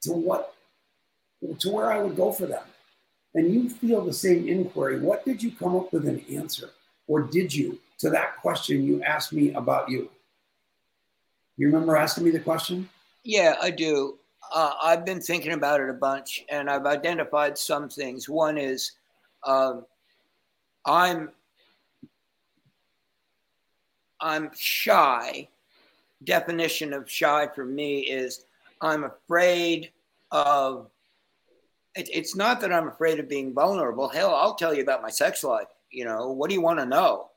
[0.02, 0.54] to what
[1.58, 2.62] to where I would go for them.
[3.34, 5.00] And you feel the same inquiry.
[5.00, 6.70] What did you come up with an answer?
[7.06, 10.10] Or did you to that question you asked me about you?
[11.56, 12.88] You remember asking me the question?
[13.24, 14.18] Yeah, I do.
[14.54, 18.28] Uh, I've been thinking about it a bunch and I've identified some things.
[18.28, 18.92] One is
[19.44, 19.84] um,
[20.86, 21.30] I'm
[24.20, 25.48] I'm shy.
[26.24, 28.44] Definition of shy for me is
[28.80, 29.90] I'm afraid
[30.30, 30.90] of
[31.94, 34.08] it, it's not that I'm afraid of being vulnerable.
[34.08, 35.68] Hell, I'll tell you about my sex life.
[35.90, 37.30] You know, what do you want to know?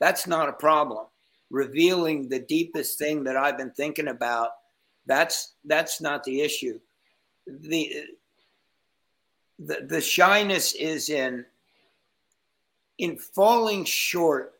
[0.00, 1.06] That's not a problem.
[1.50, 4.50] Revealing the deepest thing that I've been thinking about,
[5.06, 6.80] that's that's not the issue.
[7.46, 8.06] The
[9.58, 11.44] the, the shyness is in
[12.98, 14.54] in falling short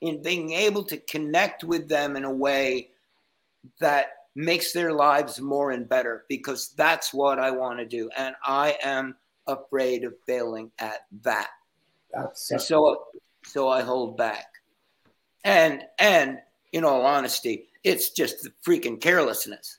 [0.00, 2.90] in being able to connect with them in a way
[3.80, 8.08] that makes their lives more and better because that's what I want to do.
[8.16, 9.16] And I am
[9.48, 11.48] afraid of failing at that.
[12.12, 13.06] That's so
[13.44, 14.46] so I hold back.
[15.44, 16.38] And and
[16.72, 19.78] in all honesty, it's just the freaking carelessness.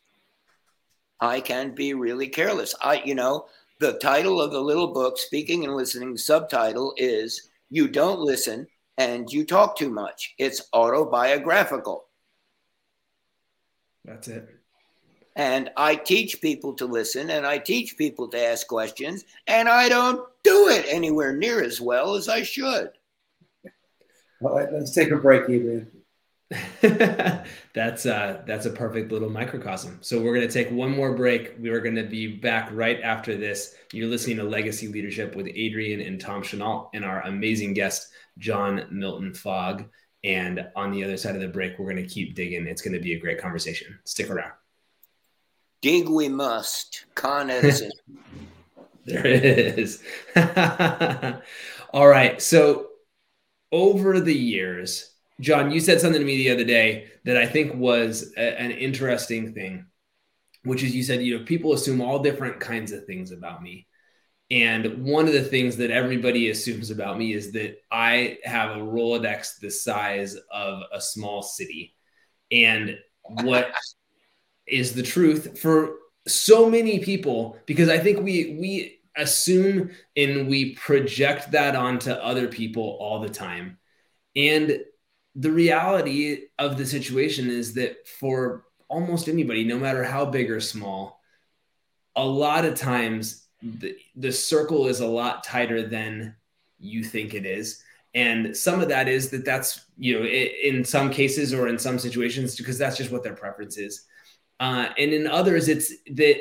[1.22, 2.76] I can be really careless.
[2.82, 3.46] I you know,
[3.80, 8.68] the title of the little book, Speaking and Listening, subtitle is You Don't Listen
[8.98, 10.36] and You Talk Too Much.
[10.38, 12.09] It's autobiographical.
[14.10, 14.49] That's it.
[15.36, 19.88] And I teach people to listen and I teach people to ask questions, and I
[19.88, 22.89] don't do it anywhere near as well as I should.
[24.41, 25.91] All right, let's take a break, Adrian.
[27.76, 29.99] that's uh that's a perfect little microcosm.
[30.01, 31.53] So we're gonna take one more break.
[31.60, 33.76] We are gonna be back right after this.
[33.93, 38.88] You're listening to Legacy Leadership with Adrian and Tom Chenault and our amazing guest John
[38.89, 39.86] Milton Fogg.
[40.24, 42.67] And on the other side of the break, we're gonna keep digging.
[42.67, 43.97] It's gonna be a great conversation.
[44.05, 44.51] Stick around.
[45.82, 47.05] Dig we must.
[47.15, 47.91] Con Edison.
[49.05, 50.03] there it is.
[51.93, 52.41] All right.
[52.41, 52.88] So
[53.72, 57.74] over the years, John, you said something to me the other day that I think
[57.76, 59.86] was a, an interesting thing,
[60.63, 63.88] which is you said, you know, people assume all different kinds of things about me.
[64.52, 68.80] And one of the things that everybody assumes about me is that I have a
[68.80, 71.95] Rolodex the size of a small city.
[72.52, 73.72] And what
[74.68, 75.97] is the truth for
[76.28, 82.47] so many people because I think we we assume and we project that onto other
[82.47, 83.78] people all the time.
[84.36, 84.80] And
[85.36, 90.60] the reality of the situation is that for almost anybody, no matter how big or
[90.60, 91.20] small,
[92.16, 96.36] a lot of times the, the circle is a lot tighter than
[96.80, 97.84] you think it is.
[98.16, 101.99] And some of that is that that's, you know, in some cases or in some
[101.99, 104.05] situations, because that's just what their preference is.
[104.60, 106.38] Uh, and in others, it's that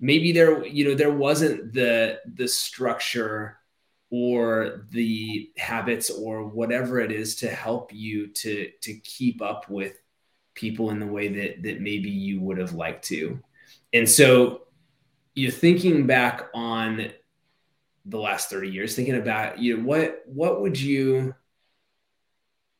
[0.00, 3.58] maybe there, you know, there wasn't the the structure
[4.10, 9.96] or the habits or whatever it is to help you to to keep up with
[10.54, 13.40] people in the way that that maybe you would have liked to.
[13.92, 14.62] And so
[15.34, 17.10] you're thinking back on
[18.04, 21.34] the last 30 years, thinking about you know what what would you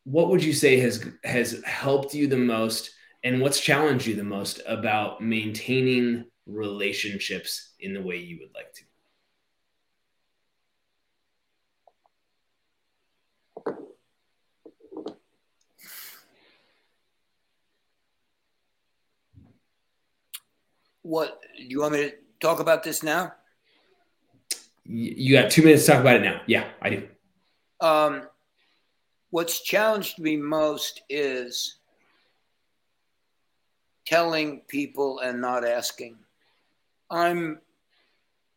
[0.05, 2.91] what would you say has has helped you the most
[3.25, 8.73] and what's challenged you the most about maintaining relationships in the way you would like
[8.75, 8.83] to?
[21.03, 23.33] What do you want me to talk about this now?
[24.85, 26.41] You got two minutes to talk about it now.
[26.47, 27.09] Yeah, I do.
[27.81, 28.23] Um,
[29.31, 31.77] what's challenged me most is
[34.05, 36.17] telling people and not asking.
[37.11, 37.61] I'm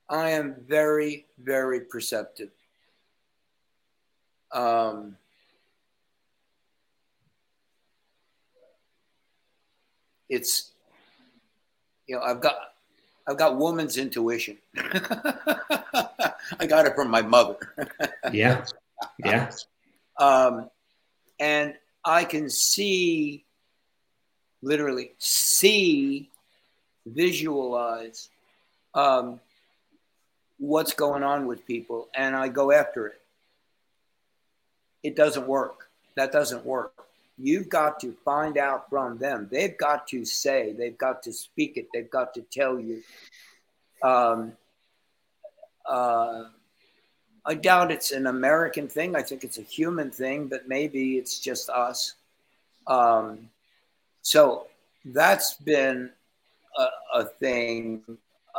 [0.10, 2.52] I am very, very perceptive.
[4.52, 5.18] Um,
[10.30, 10.72] it's
[12.08, 12.56] you know I've got
[13.28, 14.58] I've got woman's intuition.
[14.78, 17.58] I got it from my mother.
[18.32, 18.66] yeah,
[19.24, 19.52] yeah.
[20.18, 20.70] Um,
[21.40, 21.74] and
[22.04, 23.46] I can see
[24.66, 26.30] literally see,
[27.06, 28.30] visualize
[28.96, 29.40] um,
[30.58, 33.22] what's going on with people, and I go after it.
[35.04, 35.88] It doesn't work.
[36.16, 36.94] That doesn't work.
[37.38, 39.50] You've got to find out from them.
[39.52, 43.02] They've got to say, they've got to speak it, they've got to tell you.
[44.02, 44.54] Um,
[45.86, 46.46] uh,
[47.46, 49.16] I doubt it's an American thing.
[49.16, 52.16] I think it's a human thing, but maybe it's just us.
[52.88, 53.50] Um,
[54.22, 54.68] so
[55.06, 56.10] that's been
[56.78, 56.88] a,
[57.20, 58.02] a thing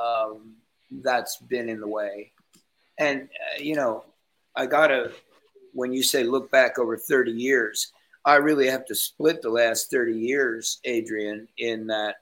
[0.00, 0.54] um,
[0.90, 2.30] that's been in the way.
[2.98, 4.04] And, uh, you know,
[4.54, 5.12] I got to,
[5.72, 7.92] when you say look back over 30 years,
[8.26, 12.16] I really have to split the last 30 years, Adrian, in that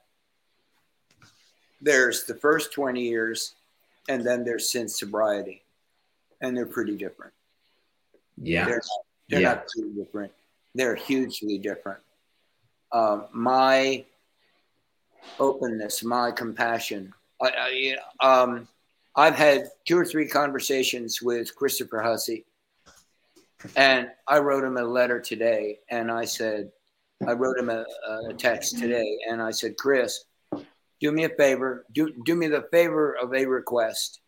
[1.81, 3.55] there's the first 20 years
[4.07, 5.63] and then there's since sobriety.
[6.41, 7.33] And they're pretty different.
[8.37, 8.65] Yeah.
[8.65, 8.81] They're,
[9.29, 9.53] they're yeah.
[9.55, 10.31] not too different.
[10.75, 11.99] They're hugely different
[12.95, 14.05] uh, my
[15.37, 17.13] openness, my compassion.
[17.41, 18.67] I, I, um,
[19.15, 22.45] I've had two or three conversations with Christopher Hussey,
[23.75, 26.71] and I wrote him a letter today, and I said,
[27.27, 27.85] I wrote him a,
[28.29, 30.25] a text today, and I said, Chris,
[30.99, 34.21] do me a favor, do do me the favor of a request,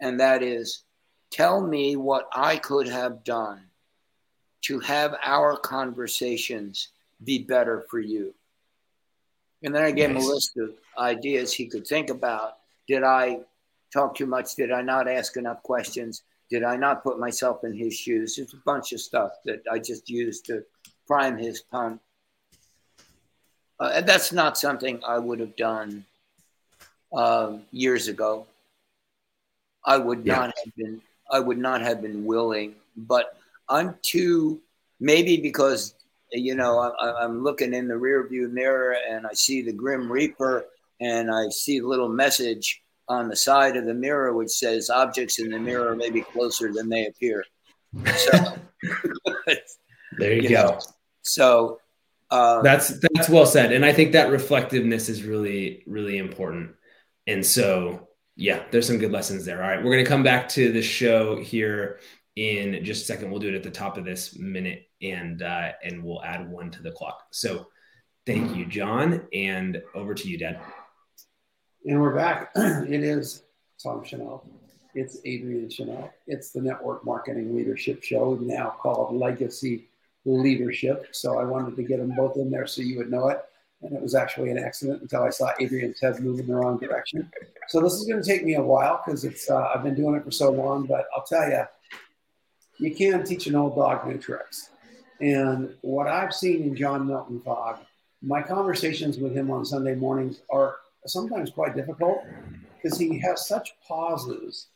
[0.00, 0.84] and that is,
[1.30, 3.62] tell me what I could have done
[4.62, 6.88] to have our conversations
[7.24, 8.34] be better for you.
[9.62, 10.22] And then I gave nice.
[10.22, 12.58] him a list of ideas he could think about.
[12.88, 13.40] Did I
[13.92, 14.54] talk too much?
[14.54, 16.22] Did I not ask enough questions?
[16.50, 18.36] Did I not put myself in his shoes?
[18.38, 20.64] It's a bunch of stuff that I just used to
[21.06, 22.00] prime his pump.
[23.78, 26.04] Uh, and that's not something I would have done
[27.12, 28.46] uh, years ago.
[29.84, 30.36] I would yeah.
[30.36, 31.00] not have been.
[31.30, 32.74] I would not have been willing.
[32.96, 33.36] But
[33.68, 34.60] I'm too.
[34.98, 35.94] Maybe because
[36.32, 40.66] you know I, I'm looking in the rearview mirror and I see the Grim Reaper
[41.00, 45.40] and I see a little message on the side of the mirror which says objects
[45.40, 47.44] in the mirror may be closer than they appear.
[48.16, 48.56] So
[50.18, 50.62] there you, you go.
[50.62, 50.78] Know,
[51.22, 51.80] so
[52.30, 56.70] uh, that's that's well said, and I think that reflectiveness is really really important.
[57.26, 59.62] And so yeah, there's some good lessons there.
[59.62, 61.98] All right, we're gonna come back to the show here
[62.36, 63.30] in just a second.
[63.30, 66.70] We'll do it at the top of this minute, and uh, and we'll add one
[66.70, 67.24] to the clock.
[67.32, 67.66] So
[68.24, 70.60] thank you, John, and over to you, Dad.
[71.86, 72.50] And we're back.
[72.56, 73.44] it is
[73.82, 74.44] Tom Chenault.
[74.94, 76.10] It's Adrian Chenault.
[76.26, 79.88] It's the Network Marketing Leadership Show, now called Legacy
[80.26, 81.08] leadership.
[81.12, 83.40] So I wanted to get them both in there so you would know it.
[83.80, 86.78] And it was actually an accident until I saw Adrian's head move in the wrong
[86.78, 87.30] direction.
[87.68, 90.16] So this is going to take me a while because it's uh, I've been doing
[90.16, 90.84] it for so long.
[90.84, 91.62] But I'll tell you,
[92.76, 94.68] you can teach an old dog new tricks.
[95.22, 97.78] And what I've seen in John Milton Fogg,
[98.20, 100.76] my conversations with him on Sunday mornings are
[101.06, 102.24] sometimes quite difficult
[102.76, 104.68] because he has such pauses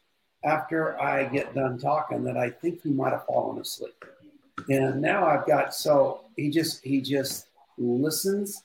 [0.44, 4.04] after I get done talking that I think he might have fallen asleep.
[4.68, 7.46] And now I've got so he just he just
[7.78, 8.62] listens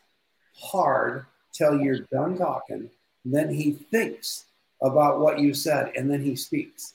[0.56, 2.90] hard till you're done talking.
[3.26, 4.46] Then he thinks
[4.82, 6.94] about what you said and then he speaks.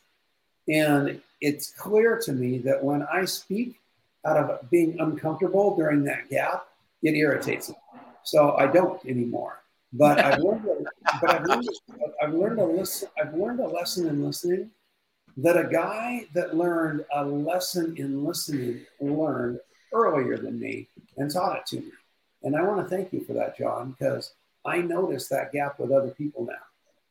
[0.69, 3.81] And it's clear to me that when I speak
[4.25, 6.67] out of being uncomfortable during that gap,
[7.03, 7.77] it irritates him.
[8.23, 9.61] So I don't anymore.
[9.95, 11.69] But I've learned, a, but I've learned,
[12.23, 14.71] I've learned a listen, I've learned a lesson in listening
[15.37, 19.59] that a guy that learned a lesson in listening learned
[19.93, 21.93] earlier than me and taught it to me.
[22.43, 24.35] And I want to thank you for that, John, because
[24.65, 26.55] I notice that gap with other people now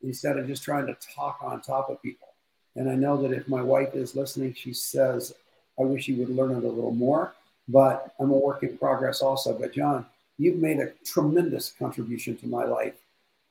[0.03, 2.27] instead of just trying to talk on top of people.
[2.75, 5.33] And I know that if my wife is listening, she says,
[5.79, 7.33] I wish you would learn it a little more,
[7.67, 9.57] but I'm a work in progress also.
[9.57, 10.05] But John,
[10.37, 12.95] you've made a tremendous contribution to my life,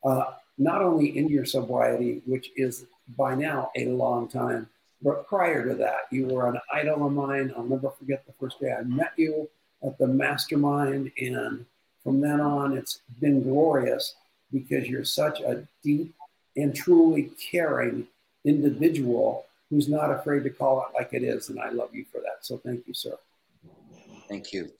[0.04, 4.68] uh, not only in your sobriety, which is by now a long time.
[5.00, 7.52] But prior to that, you were an idol of mine.
[7.56, 9.48] I'll never forget the first day I met you
[9.82, 11.10] at the mastermind.
[11.20, 11.66] And
[12.04, 14.14] from then on, it's been glorious
[14.52, 16.14] because you're such a deep
[16.56, 18.06] and truly caring
[18.44, 21.48] individual who's not afraid to call it like it is.
[21.48, 22.38] And I love you for that.
[22.42, 23.16] So thank you, sir.
[24.28, 24.70] Thank you.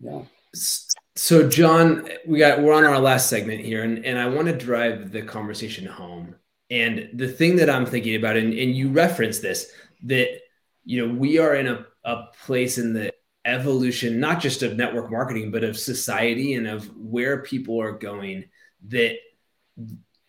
[0.00, 0.22] Yeah.
[0.54, 4.56] So, John, we got we're on our last segment here, and, and I want to
[4.56, 6.36] drive the conversation home
[6.70, 9.70] and the thing that I'm thinking about, and, and you reference this,
[10.04, 10.40] that
[10.84, 13.12] you know we are in a, a place in the
[13.44, 18.44] evolution, not just of network marketing, but of society and of where people are going.
[18.88, 19.16] That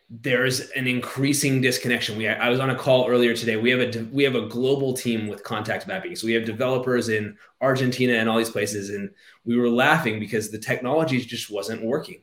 [0.10, 2.18] there's an increasing disconnection.
[2.18, 3.58] We I was on a call earlier today.
[3.58, 6.16] We have a we have a global team with contact mapping.
[6.16, 9.12] So we have developers in Argentina and all these places, and
[9.46, 12.22] we were laughing because the technology just wasn't working.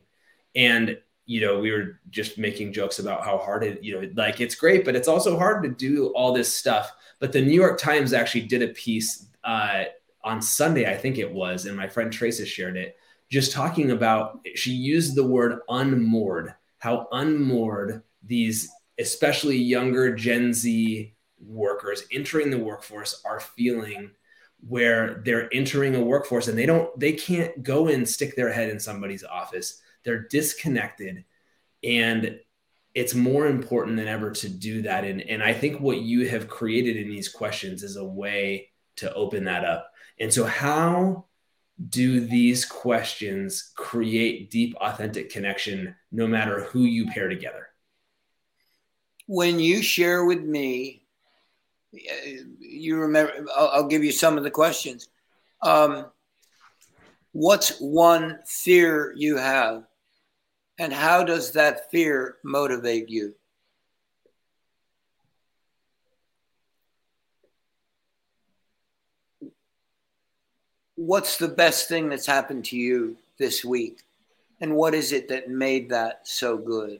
[0.55, 4.39] And you know, we were just making jokes about how hard it, you know, like
[4.39, 6.91] it's great, but it's also hard to do all this stuff.
[7.19, 9.83] But the New York Times actually did a piece uh,
[10.23, 12.95] on Sunday, I think it was, and my friend Trace has shared it,
[13.29, 18.69] just talking about she used the word unmoored, how unmoored these,
[18.99, 24.11] especially younger Gen Z workers entering the workforce are feeling
[24.67, 28.69] where they're entering a workforce and they don't they can't go and stick their head
[28.69, 29.81] in somebody's office.
[30.03, 31.25] They're disconnected.
[31.83, 32.39] And
[32.95, 35.03] it's more important than ever to do that.
[35.03, 39.13] And, and i think what you have created in these questions is a way to
[39.13, 39.91] open that up.
[40.19, 41.25] And so how
[41.89, 47.67] do these questions create deep authentic connection no matter who you pair together?
[49.27, 51.07] When you share with me
[52.59, 55.09] you remember i'll, I'll give you some of the questions.
[55.61, 56.07] Um,
[57.31, 59.83] what's one fear you have?
[60.79, 63.33] And how does that fear motivate you?
[70.97, 73.99] What's the best thing that's happened to you this week?
[74.59, 76.99] And what is it that made that so good?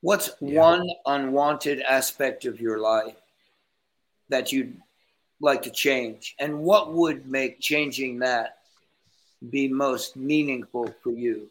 [0.00, 0.58] What's yeah.
[0.58, 3.14] one unwanted aspect of your life
[4.30, 4.80] that you'd
[5.38, 6.34] like to change?
[6.38, 8.60] And what would make changing that
[9.50, 11.50] be most meaningful for you?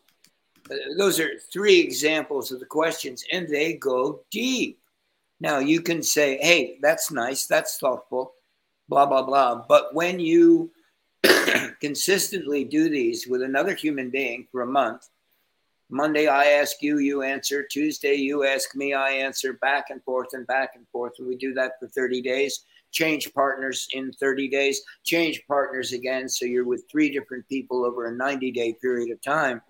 [0.71, 4.79] Uh, those are three examples of the questions, and they go deep.
[5.39, 8.33] Now, you can say, hey, that's nice, that's thoughtful,
[8.89, 9.63] blah, blah, blah.
[9.67, 10.71] But when you
[11.81, 15.07] consistently do these with another human being for a month,
[15.89, 17.63] Monday I ask you, you answer.
[17.63, 21.13] Tuesday you ask me, I answer back and forth and back and forth.
[21.17, 22.65] And we do that for 30 days.
[22.91, 26.27] Change partners in 30 days, change partners again.
[26.27, 29.61] So you're with three different people over a 90 day period of time.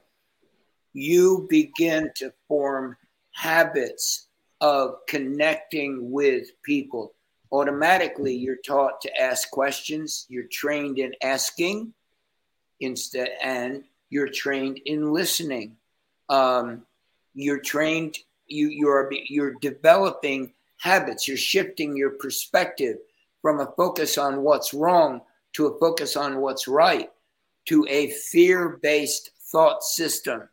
[0.93, 2.95] You begin to form
[3.31, 4.27] habits
[4.61, 7.13] of connecting with people.
[7.51, 10.25] Automatically, you're taught to ask questions.
[10.29, 11.93] You're trained in asking
[12.79, 15.77] instead, and you're trained in listening
[16.29, 16.83] um,
[17.33, 18.17] you're trained
[18.47, 22.97] you you're you're developing habits you're shifting your perspective
[23.41, 25.21] from a focus on what's wrong
[25.53, 27.11] to a focus on what's right
[27.65, 30.47] to a fear-based thought system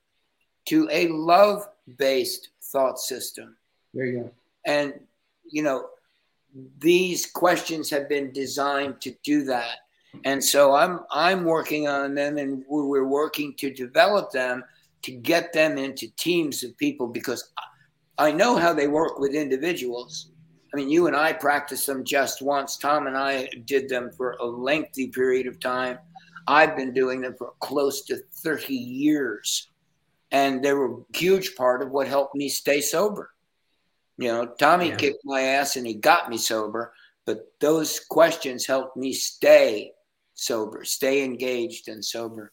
[0.67, 3.57] to a love-based thought system
[3.93, 4.31] there you go
[4.67, 4.95] and
[5.45, 5.87] you know
[6.79, 9.79] these questions have been designed to do that
[10.25, 14.63] and so i'm i'm working on them and we're working to develop them
[15.05, 17.53] to get them into teams of people because
[18.19, 20.31] I know how they work with individuals.
[20.73, 22.77] I mean, you and I practiced them just once.
[22.77, 25.99] Tom and I did them for a lengthy period of time.
[26.47, 29.69] I've been doing them for close to 30 years.
[30.31, 33.34] And they were a huge part of what helped me stay sober.
[34.17, 34.97] You know, Tommy yeah.
[34.97, 36.93] kicked my ass and he got me sober,
[37.27, 39.93] but those questions helped me stay
[40.35, 42.53] sober, stay engaged and sober.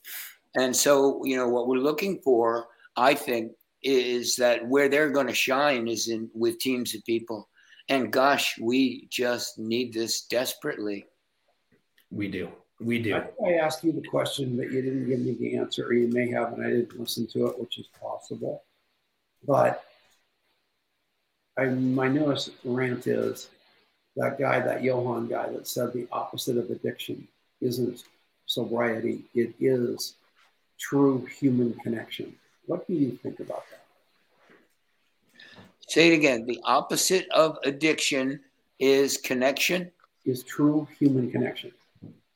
[0.56, 3.52] And so, you know, what we're looking for, I think,
[3.84, 7.48] is that where they're going to shine is in with teams of people.
[7.90, 11.06] And gosh, we just need this desperately.
[12.12, 12.50] We do.
[12.80, 13.16] We do.
[13.16, 16.08] I, I asked you the question but you didn't give me the answer, or you
[16.08, 18.64] may have, and I didn't listen to it, which is possible.
[19.46, 19.84] But
[21.58, 23.50] I, my newest rant is
[24.16, 27.28] that guy, that Johann guy that said the opposite of addiction
[27.60, 28.04] isn't
[28.46, 30.16] sobriety, it is
[30.80, 32.36] true human connection.
[32.66, 33.82] What do you think about that?
[35.88, 36.46] Say it again.
[36.46, 38.40] The opposite of addiction
[38.80, 39.92] is connection.
[40.26, 41.72] Is true human connection.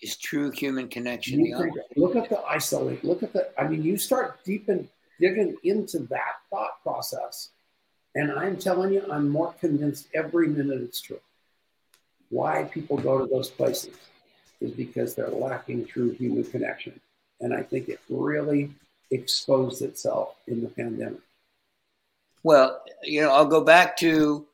[0.02, 1.54] Is true human connection.
[1.96, 3.04] look at the isolate.
[3.04, 3.50] Look at the.
[3.58, 4.88] I mean, you start deep and
[5.20, 7.52] digging into that thought process,
[8.16, 11.20] and I'm telling you, I'm more convinced every minute it's true.
[12.30, 13.96] Why people go to those places
[14.62, 17.00] is because they're lacking true human connection.
[17.42, 18.72] And I think it really
[19.12, 21.20] exposed itself in the pandemic.
[22.44, 24.46] Well, you know, I'll go back to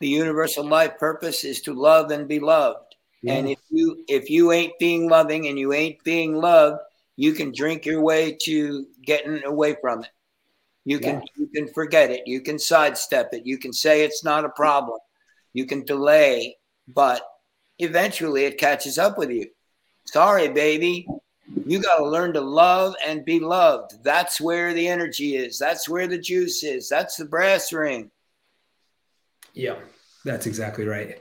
[0.00, 2.96] the universal life purpose is to love and be loved.
[3.22, 3.34] Yeah.
[3.34, 6.80] And if you if you ain't being loving and you ain't being loved,
[7.16, 10.10] you can drink your way to getting away from it.
[10.84, 11.26] You can yeah.
[11.36, 12.22] you can forget it.
[12.26, 13.46] You can sidestep it.
[13.46, 14.98] You can say it's not a problem.
[15.52, 16.56] You can delay,
[16.88, 17.22] but
[17.78, 19.48] eventually it catches up with you.
[20.06, 21.06] Sorry, baby.
[21.66, 24.02] You got to learn to love and be loved.
[24.02, 25.58] That's where the energy is.
[25.58, 26.88] That's where the juice is.
[26.88, 28.10] That's the brass ring.
[29.52, 29.76] Yeah,
[30.24, 31.20] that's exactly right.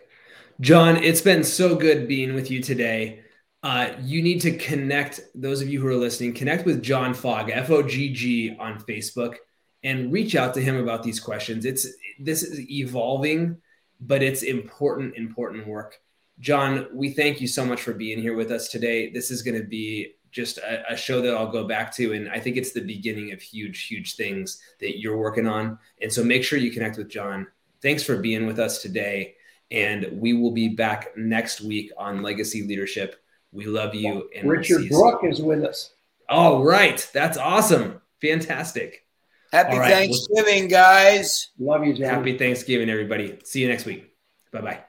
[0.61, 3.23] John, it's been so good being with you today.
[3.61, 7.49] Uh, you need to connect, those of you who are listening, connect with John Fogg,
[7.49, 9.35] F O G G, on Facebook
[9.83, 11.65] and reach out to him about these questions.
[11.65, 11.87] It's
[12.19, 13.57] this is evolving,
[13.99, 15.99] but it's important, important work.
[16.39, 19.11] John, we thank you so much for being here with us today.
[19.11, 22.13] This is going to be just a, a, show that I'll go back to.
[22.13, 25.77] And I think it's the beginning of huge, huge things that you're working on.
[26.01, 27.47] And so make sure you connect with John.
[27.81, 29.35] Thanks for being with us today.
[29.69, 33.21] And we will be back next week on Legacy Leadership.
[33.51, 34.29] We love you.
[34.35, 35.93] And Richard Brooke is with us.
[36.29, 37.07] All right.
[37.13, 38.01] That's awesome.
[38.21, 39.05] Fantastic.
[39.51, 39.91] Happy right.
[39.91, 41.49] Thanksgiving, guys.
[41.59, 42.15] Love you, John.
[42.15, 43.37] Happy Thanksgiving, everybody.
[43.43, 44.13] See you next week.
[44.51, 44.83] Bye bye.